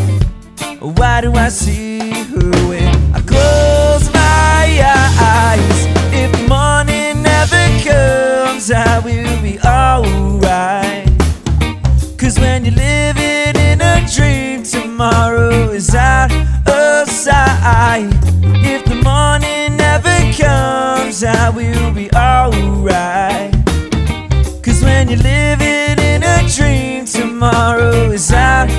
why 0.79 1.21
do 1.21 1.33
I 1.33 1.49
see 1.49 2.11
her 2.11 2.51
when 2.69 2.87
I 3.11 3.21
close 3.21 4.13
my 4.13 4.83
eyes? 5.17 5.85
If 6.13 6.31
morning 6.47 7.23
never 7.23 7.63
comes, 7.81 8.69
I 8.69 8.99
will 8.99 9.41
be 9.41 9.57
alright. 9.61 11.09
Cause 12.19 12.37
when 12.37 12.65
you're 12.65 12.75
living 12.75 13.55
in 13.59 13.81
a 13.81 14.05
dream, 14.13 14.61
tomorrow 14.61 15.71
is 15.71 15.95
out 15.95 16.31
of 16.67 17.09
sight. 17.09 18.11
If 18.43 18.85
the 18.85 19.01
morning 19.01 19.75
never 19.75 20.19
comes, 20.37 21.23
I 21.23 21.49
will 21.49 21.91
be 21.91 22.11
alright. 22.11 23.51
Cause 24.61 24.83
when 24.83 25.09
you're 25.09 25.17
living 25.17 25.97
in 25.97 26.21
a 26.21 26.47
dream, 26.47 27.05
tomorrow 27.05 28.11
is 28.11 28.31
out 28.31 28.69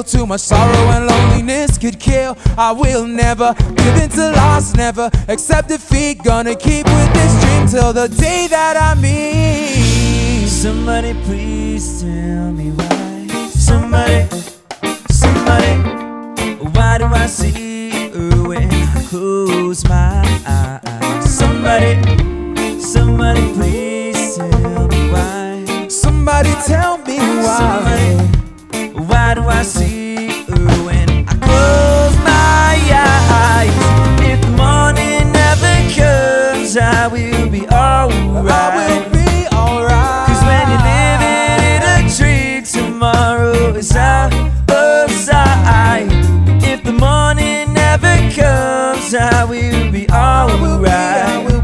real, 0.00 0.20
too 0.20 0.26
much 0.26 0.40
sorrow 0.40 0.90
and 0.90 1.06
loneliness 1.06 1.78
could 1.78 1.98
kill. 1.98 2.36
I 2.56 2.72
will 2.72 3.06
never 3.06 3.54
give 3.76 3.96
in 3.96 4.08
to 4.10 4.30
loss, 4.32 4.74
never 4.74 5.10
accept 5.28 5.68
defeat. 5.68 6.22
Gonna 6.22 6.54
keep 6.54 6.86
with 6.86 7.12
this 7.12 7.44
dream 7.44 7.66
till 7.68 7.92
the 7.92 8.08
day 8.08 8.46
that 8.48 8.76
I 8.76 8.94
meet. 9.00 10.48
Somebody 10.48 11.14
please 11.24 12.02
tell 12.02 12.52
me 12.52 12.70
why. 12.70 13.26
Somebody, 13.48 14.28
somebody, 15.10 15.74
why 16.74 16.98
do 16.98 17.06
I 17.06 17.26
see 17.26 17.90
her 18.10 18.48
when 18.48 18.70
I 18.72 19.04
close 19.08 19.84
my 19.88 20.22
eyes? 20.46 21.38
Somebody, 21.38 21.94
somebody 22.80 23.52
please 23.54 24.36
tell 24.36 24.88
me 24.88 25.10
why. 25.12 25.88
Somebody 25.88 26.52
tell 26.66 26.98
me 26.98 27.18
why. 27.18 27.58
Somebody, 27.58 28.39
why 29.08 29.34
do 29.34 29.42
I 29.42 29.62
see 29.62 30.28
her 30.48 30.84
when 30.84 31.08
I 31.10 31.34
close 31.46 32.16
my 32.24 32.76
eyes? 33.46 33.74
If 34.22 34.40
the 34.42 34.50
morning 34.50 35.32
never 35.32 35.74
comes, 35.94 36.76
I 36.76 37.06
will 37.08 37.48
be 37.50 37.66
alright. 37.68 38.50
I 38.50 38.76
will 38.76 39.10
be 39.10 39.46
alright. 39.54 40.26
Cause 40.28 40.42
when 40.44 40.68
you're 40.70 40.86
living 40.92 41.60
in 41.72 41.82
a 41.82 41.98
dream, 42.16 42.64
tomorrow 42.64 43.74
is 43.74 43.94
out 43.96 44.32
of 44.70 45.10
sight. 45.10 46.08
If 46.62 46.82
the 46.84 46.92
morning 46.92 47.72
never 47.72 48.16
comes, 48.34 49.14
I 49.14 49.44
will 49.44 49.90
be 49.90 50.08
alright. 50.10 51.62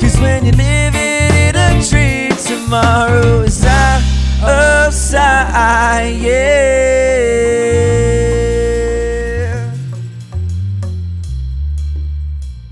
Cause 0.00 0.18
when 0.20 0.44
you're 0.44 0.54
living 0.54 1.34
in 1.46 1.56
a 1.56 1.82
dream, 1.88 2.32
tomorrow 2.36 3.40
is 3.42 3.57
sight. 5.10 6.18
Yeah. 6.20 7.48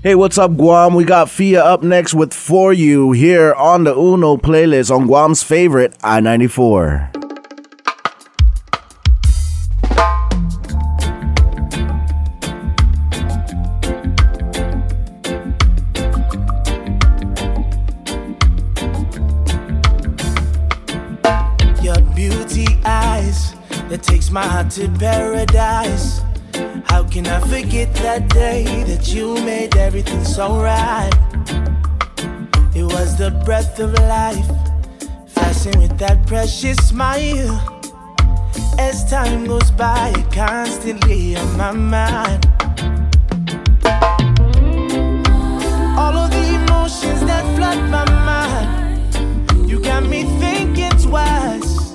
Hey, 0.03 0.15
what's 0.15 0.37
up, 0.37 0.55
Guam? 0.55 0.93
We 0.93 1.03
got 1.03 1.29
Fia 1.29 1.63
up 1.63 1.83
next 1.83 2.13
with 2.13 2.33
For 2.33 2.71
You 2.71 3.11
here 3.11 3.53
on 3.55 3.83
the 3.83 3.93
Uno 3.95 4.37
playlist 4.37 4.95
on 4.95 5.07
Guam's 5.07 5.43
favorite 5.43 5.95
I 6.03 6.21
94. 6.21 7.16
To 24.69 24.89
paradise. 24.99 26.21
How 26.85 27.03
can 27.03 27.25
I 27.27 27.39
forget 27.39 27.93
that 27.95 28.27
day 28.29 28.83
that 28.83 29.13
you 29.13 29.35
made 29.35 29.77
everything 29.77 30.23
so 30.25 30.61
right? 30.61 31.09
It 32.75 32.83
was 32.83 33.17
the 33.17 33.31
breath 33.45 33.79
of 33.79 33.93
life, 33.93 34.45
flashing 35.27 35.79
with 35.79 35.97
that 35.99 36.27
precious 36.27 36.77
smile. 36.77 37.55
As 38.77 39.09
time 39.09 39.45
goes 39.45 39.71
by, 39.71 40.13
you're 40.17 40.31
constantly 40.31 41.37
on 41.37 41.57
my 41.57 41.71
mind. 41.71 42.45
All 45.97 46.15
of 46.23 46.29
the 46.31 46.59
emotions 46.61 47.21
that 47.25 47.43
flood 47.55 47.89
my 47.89 48.05
mind, 48.31 49.69
you 49.69 49.79
got 49.81 50.03
me 50.03 50.23
thinking 50.39 50.91
twice 50.99 51.93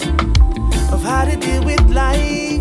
of 0.91 1.03
how 1.03 1.27
to 1.27 1.37
deal 1.37 1.65
with 1.65 1.81
life. 1.91 2.52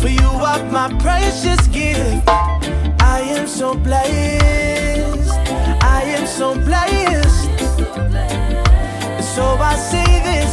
For 0.00 0.08
you 0.08 0.28
are 0.50 0.64
my 0.70 0.88
precious 1.00 1.66
gift. 1.68 2.28
I 3.00 3.20
am 3.36 3.46
so 3.46 3.74
blessed. 3.74 5.30
I 5.82 6.02
am 6.16 6.26
so 6.26 6.54
blessed. 6.54 7.58
So 9.34 9.44
I 9.44 9.74
say 9.76 10.08
this 10.28 10.52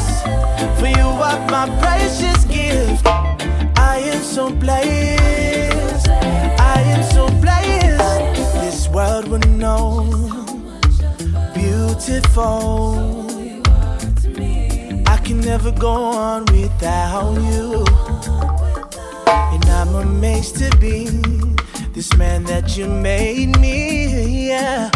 for 0.80 0.88
you 0.88 1.10
are 1.30 1.40
my 1.50 1.66
precious 1.80 2.46
gift. 2.46 3.06
I 3.78 3.98
am 4.12 4.22
so 4.24 4.50
blessed. 4.50 6.10
I 6.10 6.82
am 6.94 7.04
so 7.04 7.28
blessed. 7.40 8.62
This 8.62 8.90
world 8.90 9.28
would 9.28 9.48
know 9.50 10.06
beautiful. 11.54 13.26
I 15.08 15.18
can 15.24 15.40
never 15.42 15.72
go 15.72 15.94
on 15.94 16.46
without 16.46 17.36
you. 17.52 17.86
And 19.28 19.66
I'm 19.66 19.96
amazed 19.96 20.58
to 20.58 20.70
be 20.78 21.06
this 21.94 22.16
man 22.18 22.44
that 22.46 22.78
you 22.78 22.88
made 22.88 23.60
me. 23.60 24.50
Yeah. 24.50 24.92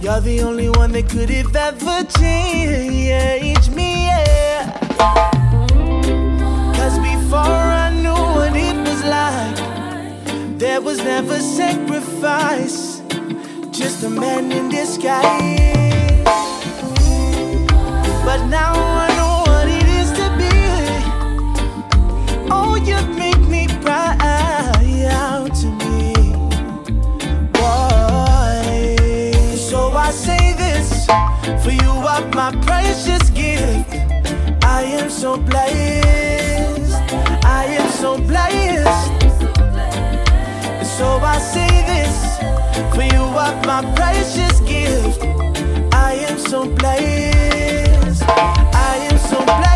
You're 0.00 0.20
the 0.20 0.42
only 0.42 0.68
one 0.68 0.92
that 0.92 1.08
could 1.08 1.30
have 1.30 1.56
ever 1.56 2.04
changed 2.18 3.72
me. 3.72 4.06
Yeah. 4.06 4.78
Cause 6.76 6.98
before 6.98 7.38
I 7.40 7.90
knew 8.02 8.12
what 8.12 8.54
it 8.54 8.76
was 8.86 9.02
like, 9.04 10.58
there 10.58 10.80
was 10.80 10.98
never 10.98 11.38
sacrifice. 11.40 13.00
Just 13.70 14.02
a 14.04 14.10
man 14.10 14.52
in 14.52 14.68
disguise. 14.68 16.24
But 18.24 18.46
now 18.46 18.74
I 18.74 19.08
know 19.16 19.44
what 19.50 19.68
it 19.68 19.86
is 20.00 20.10
to 20.18 20.28
be. 20.36 20.54
Oh, 22.50 22.74
you 22.76 23.13
me 23.84 23.90
proud 23.90 25.54
to 25.54 25.66
me. 25.66 26.14
Boy. 27.52 29.56
So 29.56 29.92
I 29.92 30.10
say 30.10 30.54
this 30.54 31.06
for 31.62 31.70
you 31.70 31.90
are 31.90 32.26
my 32.34 32.50
precious 32.62 33.28
gift. 33.30 33.90
I 34.64 34.82
am 35.00 35.10
so 35.10 35.36
blessed. 35.36 36.94
I 37.44 37.64
am 37.78 37.88
so 37.90 38.18
blessed. 38.18 39.12
So 40.96 41.18
I 41.18 41.38
say 41.38 41.68
this 41.92 42.38
for 42.94 43.02
you 43.02 43.22
are 43.22 43.54
my 43.66 43.82
precious 43.94 44.60
gift. 44.60 45.22
I 45.92 46.14
am 46.28 46.38
so 46.38 46.66
blessed. 46.66 48.24
I 48.28 48.96
am 49.10 49.18
so 49.18 49.44
blessed. 49.44 49.73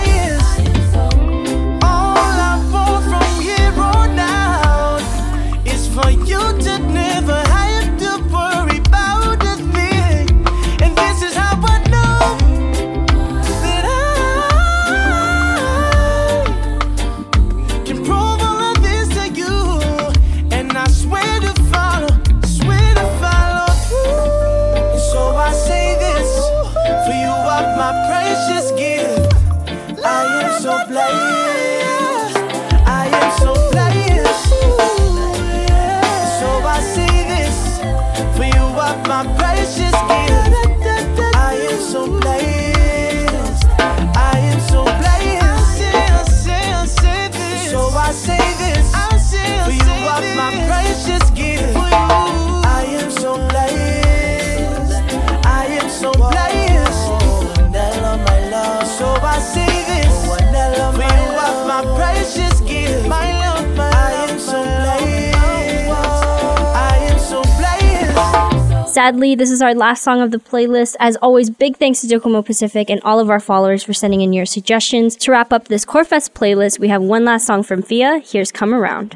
My 39.06 39.24
precious 39.36 40.07
Sadly, 68.98 69.36
this 69.36 69.52
is 69.52 69.62
our 69.62 69.76
last 69.76 70.02
song 70.02 70.20
of 70.20 70.32
the 70.32 70.38
playlist. 70.38 70.96
As 70.98 71.14
always, 71.22 71.50
big 71.50 71.76
thanks 71.76 72.00
to 72.00 72.08
Docomo 72.08 72.44
Pacific 72.44 72.90
and 72.90 73.00
all 73.04 73.20
of 73.20 73.30
our 73.30 73.38
followers 73.38 73.84
for 73.84 73.92
sending 73.92 74.22
in 74.22 74.32
your 74.32 74.44
suggestions. 74.44 75.14
To 75.18 75.30
wrap 75.30 75.52
up 75.52 75.68
this 75.68 75.84
Corefest 75.84 76.32
playlist, 76.32 76.80
we 76.80 76.88
have 76.88 77.00
one 77.00 77.24
last 77.24 77.46
song 77.46 77.62
from 77.62 77.80
Fia. 77.80 78.18
Here's 78.18 78.50
Come 78.50 78.74
Around. 78.74 79.14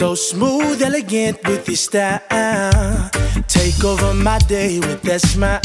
So 0.00 0.14
smooth, 0.14 0.80
elegant 0.80 1.46
with 1.46 1.68
your 1.68 1.76
style. 1.76 3.10
Take 3.48 3.84
over 3.84 4.14
my 4.14 4.38
day 4.38 4.78
with 4.80 5.02
that 5.02 5.20
smile. 5.20 5.60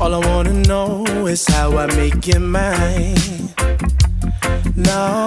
All 0.00 0.12
I 0.12 0.18
wanna 0.26 0.54
know 0.54 1.04
is 1.28 1.46
how 1.46 1.78
I 1.78 1.86
make 1.94 2.26
you 2.26 2.40
mine. 2.40 3.54
No, 4.74 5.24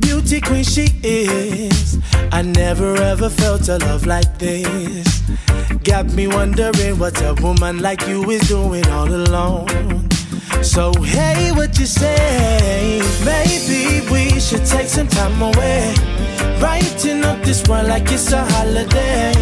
beauty 0.00 0.40
queen 0.40 0.64
she 0.64 0.86
is. 1.02 1.98
I 2.32 2.40
never 2.40 2.96
ever 2.96 3.28
felt 3.28 3.68
a 3.68 3.76
love 3.76 4.06
like 4.06 4.38
this. 4.38 5.20
Got 5.84 6.06
me 6.14 6.26
wondering 6.26 6.98
what 6.98 7.20
a 7.20 7.34
woman 7.42 7.80
like 7.80 8.08
you 8.08 8.30
is 8.30 8.48
doing 8.48 8.86
all 8.86 9.12
alone. 9.12 9.99
So 10.62 10.92
hey, 11.02 11.50
what 11.52 11.78
you 11.78 11.86
say? 11.86 13.00
Maybe 13.24 14.06
we 14.10 14.38
should 14.40 14.64
take 14.66 14.88
some 14.88 15.08
time 15.08 15.40
away. 15.40 15.94
Writing 16.60 17.24
up 17.24 17.40
this 17.42 17.66
world 17.68 17.88
like 17.88 18.10
it's 18.12 18.32
a 18.32 18.44
holiday. 18.44 19.32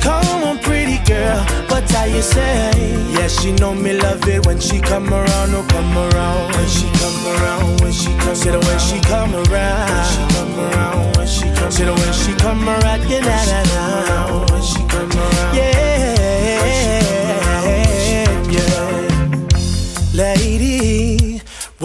Come 0.00 0.42
on, 0.44 0.58
pretty 0.58 0.98
girl, 1.04 1.38
what 1.68 1.92
I 1.94 2.06
you 2.06 2.22
say? 2.22 2.70
Yeah, 3.12 3.28
she 3.28 3.52
know 3.52 3.74
me 3.74 3.92
love 3.98 4.26
it 4.28 4.44
when 4.46 4.58
she 4.60 4.80
come 4.80 5.12
around, 5.12 5.54
oh 5.54 5.66
come 5.68 5.96
around. 5.96 6.52
When 6.54 6.68
she 6.68 6.86
come 7.00 7.26
around, 7.36 7.80
when 7.80 7.92
she 7.92 8.12
come 8.18 8.34
Say 8.34 8.50
the 8.50 8.58
when 8.60 8.78
she 8.78 9.00
come 9.00 9.34
around. 9.34 9.90
When 9.90 10.04
she 10.12 10.34
come 10.34 10.58
around, 10.60 11.16
when 11.16 11.26
she 11.26 11.44
come 11.54 11.70
Say 11.70 11.84
the 11.84 11.92
when 11.94 12.12
she 12.12 12.32
come 12.34 12.68
around, 12.68 13.08
yeah, 13.10 13.20
na 13.20 13.36
na 13.50 13.62
na. 14.10 14.46
When 14.52 14.62
she 14.62 14.78
come 14.88 15.10
around, 15.10 15.56
yeah, 15.56 15.75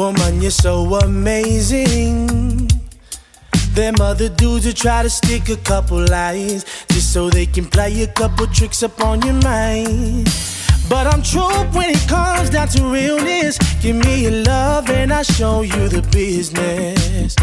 woman, 0.01 0.41
you're 0.41 0.49
so 0.49 0.95
amazing. 0.95 2.67
Them 3.75 3.95
other 4.01 4.29
dudes 4.29 4.65
who 4.65 4.73
try 4.73 5.03
to 5.03 5.09
stick 5.09 5.47
a 5.49 5.57
couple 5.57 6.03
lies 6.07 6.65
just 6.89 7.13
so 7.13 7.29
they 7.29 7.45
can 7.45 7.65
play 7.65 8.01
a 8.01 8.07
couple 8.07 8.47
tricks 8.47 8.81
up 8.81 8.99
on 8.99 9.21
your 9.21 9.35
mind. 9.43 10.27
But 10.91 11.07
I'm 11.07 11.23
true 11.23 11.47
when 11.71 11.89
it 11.89 12.05
comes 12.09 12.49
down 12.49 12.67
to 12.75 12.83
realness. 12.83 13.57
Give 13.81 13.95
me 13.95 14.23
your 14.23 14.43
love 14.43 14.89
and 14.89 15.13
I'll 15.13 15.23
show 15.23 15.61
you 15.61 15.87
the 15.87 16.01
business. 16.11 17.33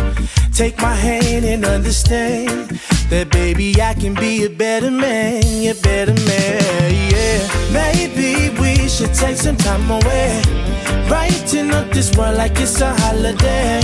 Take 0.53 0.77
my 0.83 0.95
hand 0.95 1.47
and 1.47 1.65
understand 1.65 2.79
that, 3.09 3.31
baby, 3.31 3.81
I 3.81 3.95
can 3.95 4.13
be 4.13 4.45
a 4.45 4.51
better 4.51 4.91
man, 4.91 5.43
a 5.67 5.73
better 5.73 6.13
man, 6.13 6.93
yeah. 7.11 7.41
Maybe 7.73 8.51
we 8.61 8.87
should 8.87 9.15
take 9.15 9.39
some 9.39 9.57
time 9.57 9.91
away. 9.91 10.43
Brighten 11.09 11.71
up 11.71 11.91
this 11.91 12.15
world 12.19 12.37
like 12.37 12.61
it's 12.61 12.83
a 12.83 12.93
holiday. 13.01 13.81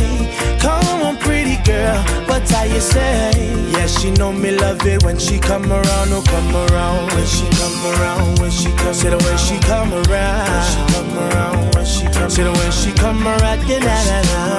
Come 0.61 1.03
on, 1.07 1.17
pretty 1.17 1.44
girl, 1.65 1.97
what 2.29 2.45
I 2.55 2.67
you 2.67 2.81
say? 2.81 3.33
Yeah, 3.73 3.87
she 3.87 4.11
know 4.13 4.33
me 4.33 4.51
love 4.57 4.85
it 4.87 5.03
when 5.05 5.19
she 5.19 5.39
come 5.39 5.71
around, 5.71 6.09
oh 6.13 6.23
come 6.27 6.55
around, 6.69 7.13
when 7.15 7.27
she 7.27 7.47
come 7.59 7.79
around, 7.95 8.39
when 8.39 8.51
she 8.51 8.71
come, 8.77 8.95
say 8.95 9.11
the 9.11 9.19
way 9.19 9.37
she 9.37 9.59
come 9.61 9.93
around, 9.93 10.49
when 10.49 10.65
she 10.71 10.83
come 10.95 11.19
around, 11.19 11.75
when 11.75 11.85
she 11.87 12.05
come, 12.13 12.31
say 12.31 12.43
the 12.45 12.53
way 12.53 12.71
she 12.71 12.93
come 12.93 13.27
around, 13.27 13.61
yeah, 13.69 13.79
na 13.79 13.97
na 14.09 14.19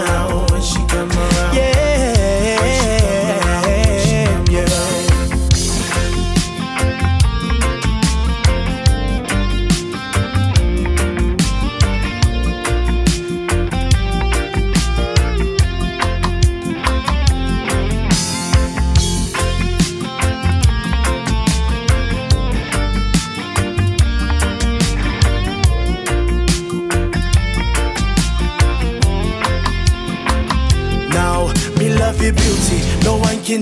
na, 0.10 0.46
when 0.52 0.62
she 0.62 0.80
come 0.88 1.12
around, 1.12 1.56
yeah, 1.56 1.75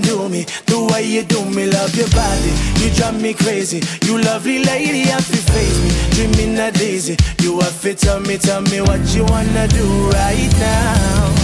no 0.02 0.16
one 0.16 0.28
can 0.28 0.28
do 0.28 0.28
me 0.28 0.44
the 0.66 0.78
way 0.92 1.04
you 1.04 1.22
do 1.22 1.44
me. 1.44 1.66
Love 1.66 1.94
your 1.94 2.08
body, 2.08 2.52
you 2.80 2.90
drive 2.94 3.20
me 3.20 3.34
crazy. 3.34 3.80
You 4.06 4.18
lovely 4.22 4.64
lady, 4.64 5.10
I 5.10 5.20
feel 5.20 5.42
face 5.54 5.78
me, 5.82 5.90
dreaming 6.10 6.58
a 6.58 6.70
daisy. 6.70 7.16
You 7.42 7.60
have 7.60 7.72
fit, 7.72 7.98
tell 7.98 8.20
me, 8.20 8.38
tell 8.38 8.62
me 8.62 8.80
what 8.80 9.00
you 9.14 9.24
wanna 9.24 9.68
do 9.68 10.10
right 10.10 10.52
now. 10.58 11.34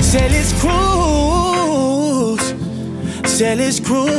Say 0.00 0.28
let's 0.28 0.52
cruise, 0.60 2.54
say 3.30 3.54
let's 3.54 3.80
cruise. 3.80 4.12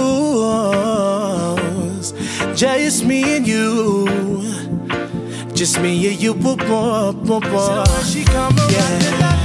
Just 2.55 3.03
me 3.05 3.38
and 3.38 3.47
you, 3.47 4.07
just 5.53 5.79
me 5.79 6.07
and 6.07 6.21
you, 6.21 6.33
boy, 6.33 6.55
boy, 6.55 7.11
boy, 7.11 7.39
boy. 7.39 7.83
Yeah. 8.69 8.95
Maybe 8.99 9.44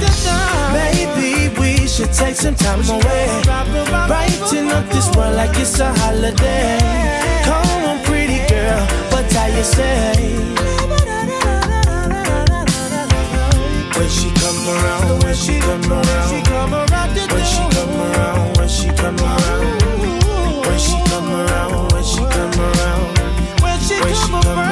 should 1.91 2.13
take 2.13 2.35
some 2.35 2.55
time 2.55 2.79
away. 2.89 3.27
Brighten 4.07 4.69
up 4.69 4.87
this 4.91 5.09
world 5.13 5.35
like 5.35 5.57
it's 5.59 5.77
a 5.79 5.91
holiday. 5.99 6.79
Come 7.43 7.83
on, 7.83 7.99
pretty 8.05 8.39
girl, 8.47 8.79
what 9.11 9.35
are 9.35 9.49
you 9.49 9.63
say? 9.63 10.13
When 13.97 14.07
she 14.09 14.31
come 14.39 14.67
around, 14.69 15.23
when 15.23 15.35
she 15.35 15.59
come 15.59 15.83
around, 15.91 16.07
when 16.07 16.29
she 16.29 16.41
come 16.49 16.73
around, 16.73 16.97
when 17.37 17.49
she 17.49 17.67
come 17.67 17.99
around, 17.99 18.57
when 18.57 18.69
she 18.69 18.87
come 18.87 19.19
around, 19.19 19.51
when 20.71 20.79
she 20.79 20.95
come 21.09 21.29
around, 21.29 21.91
when 23.61 23.77
she 23.83 23.97
come 24.29 24.47
around. 24.47 24.70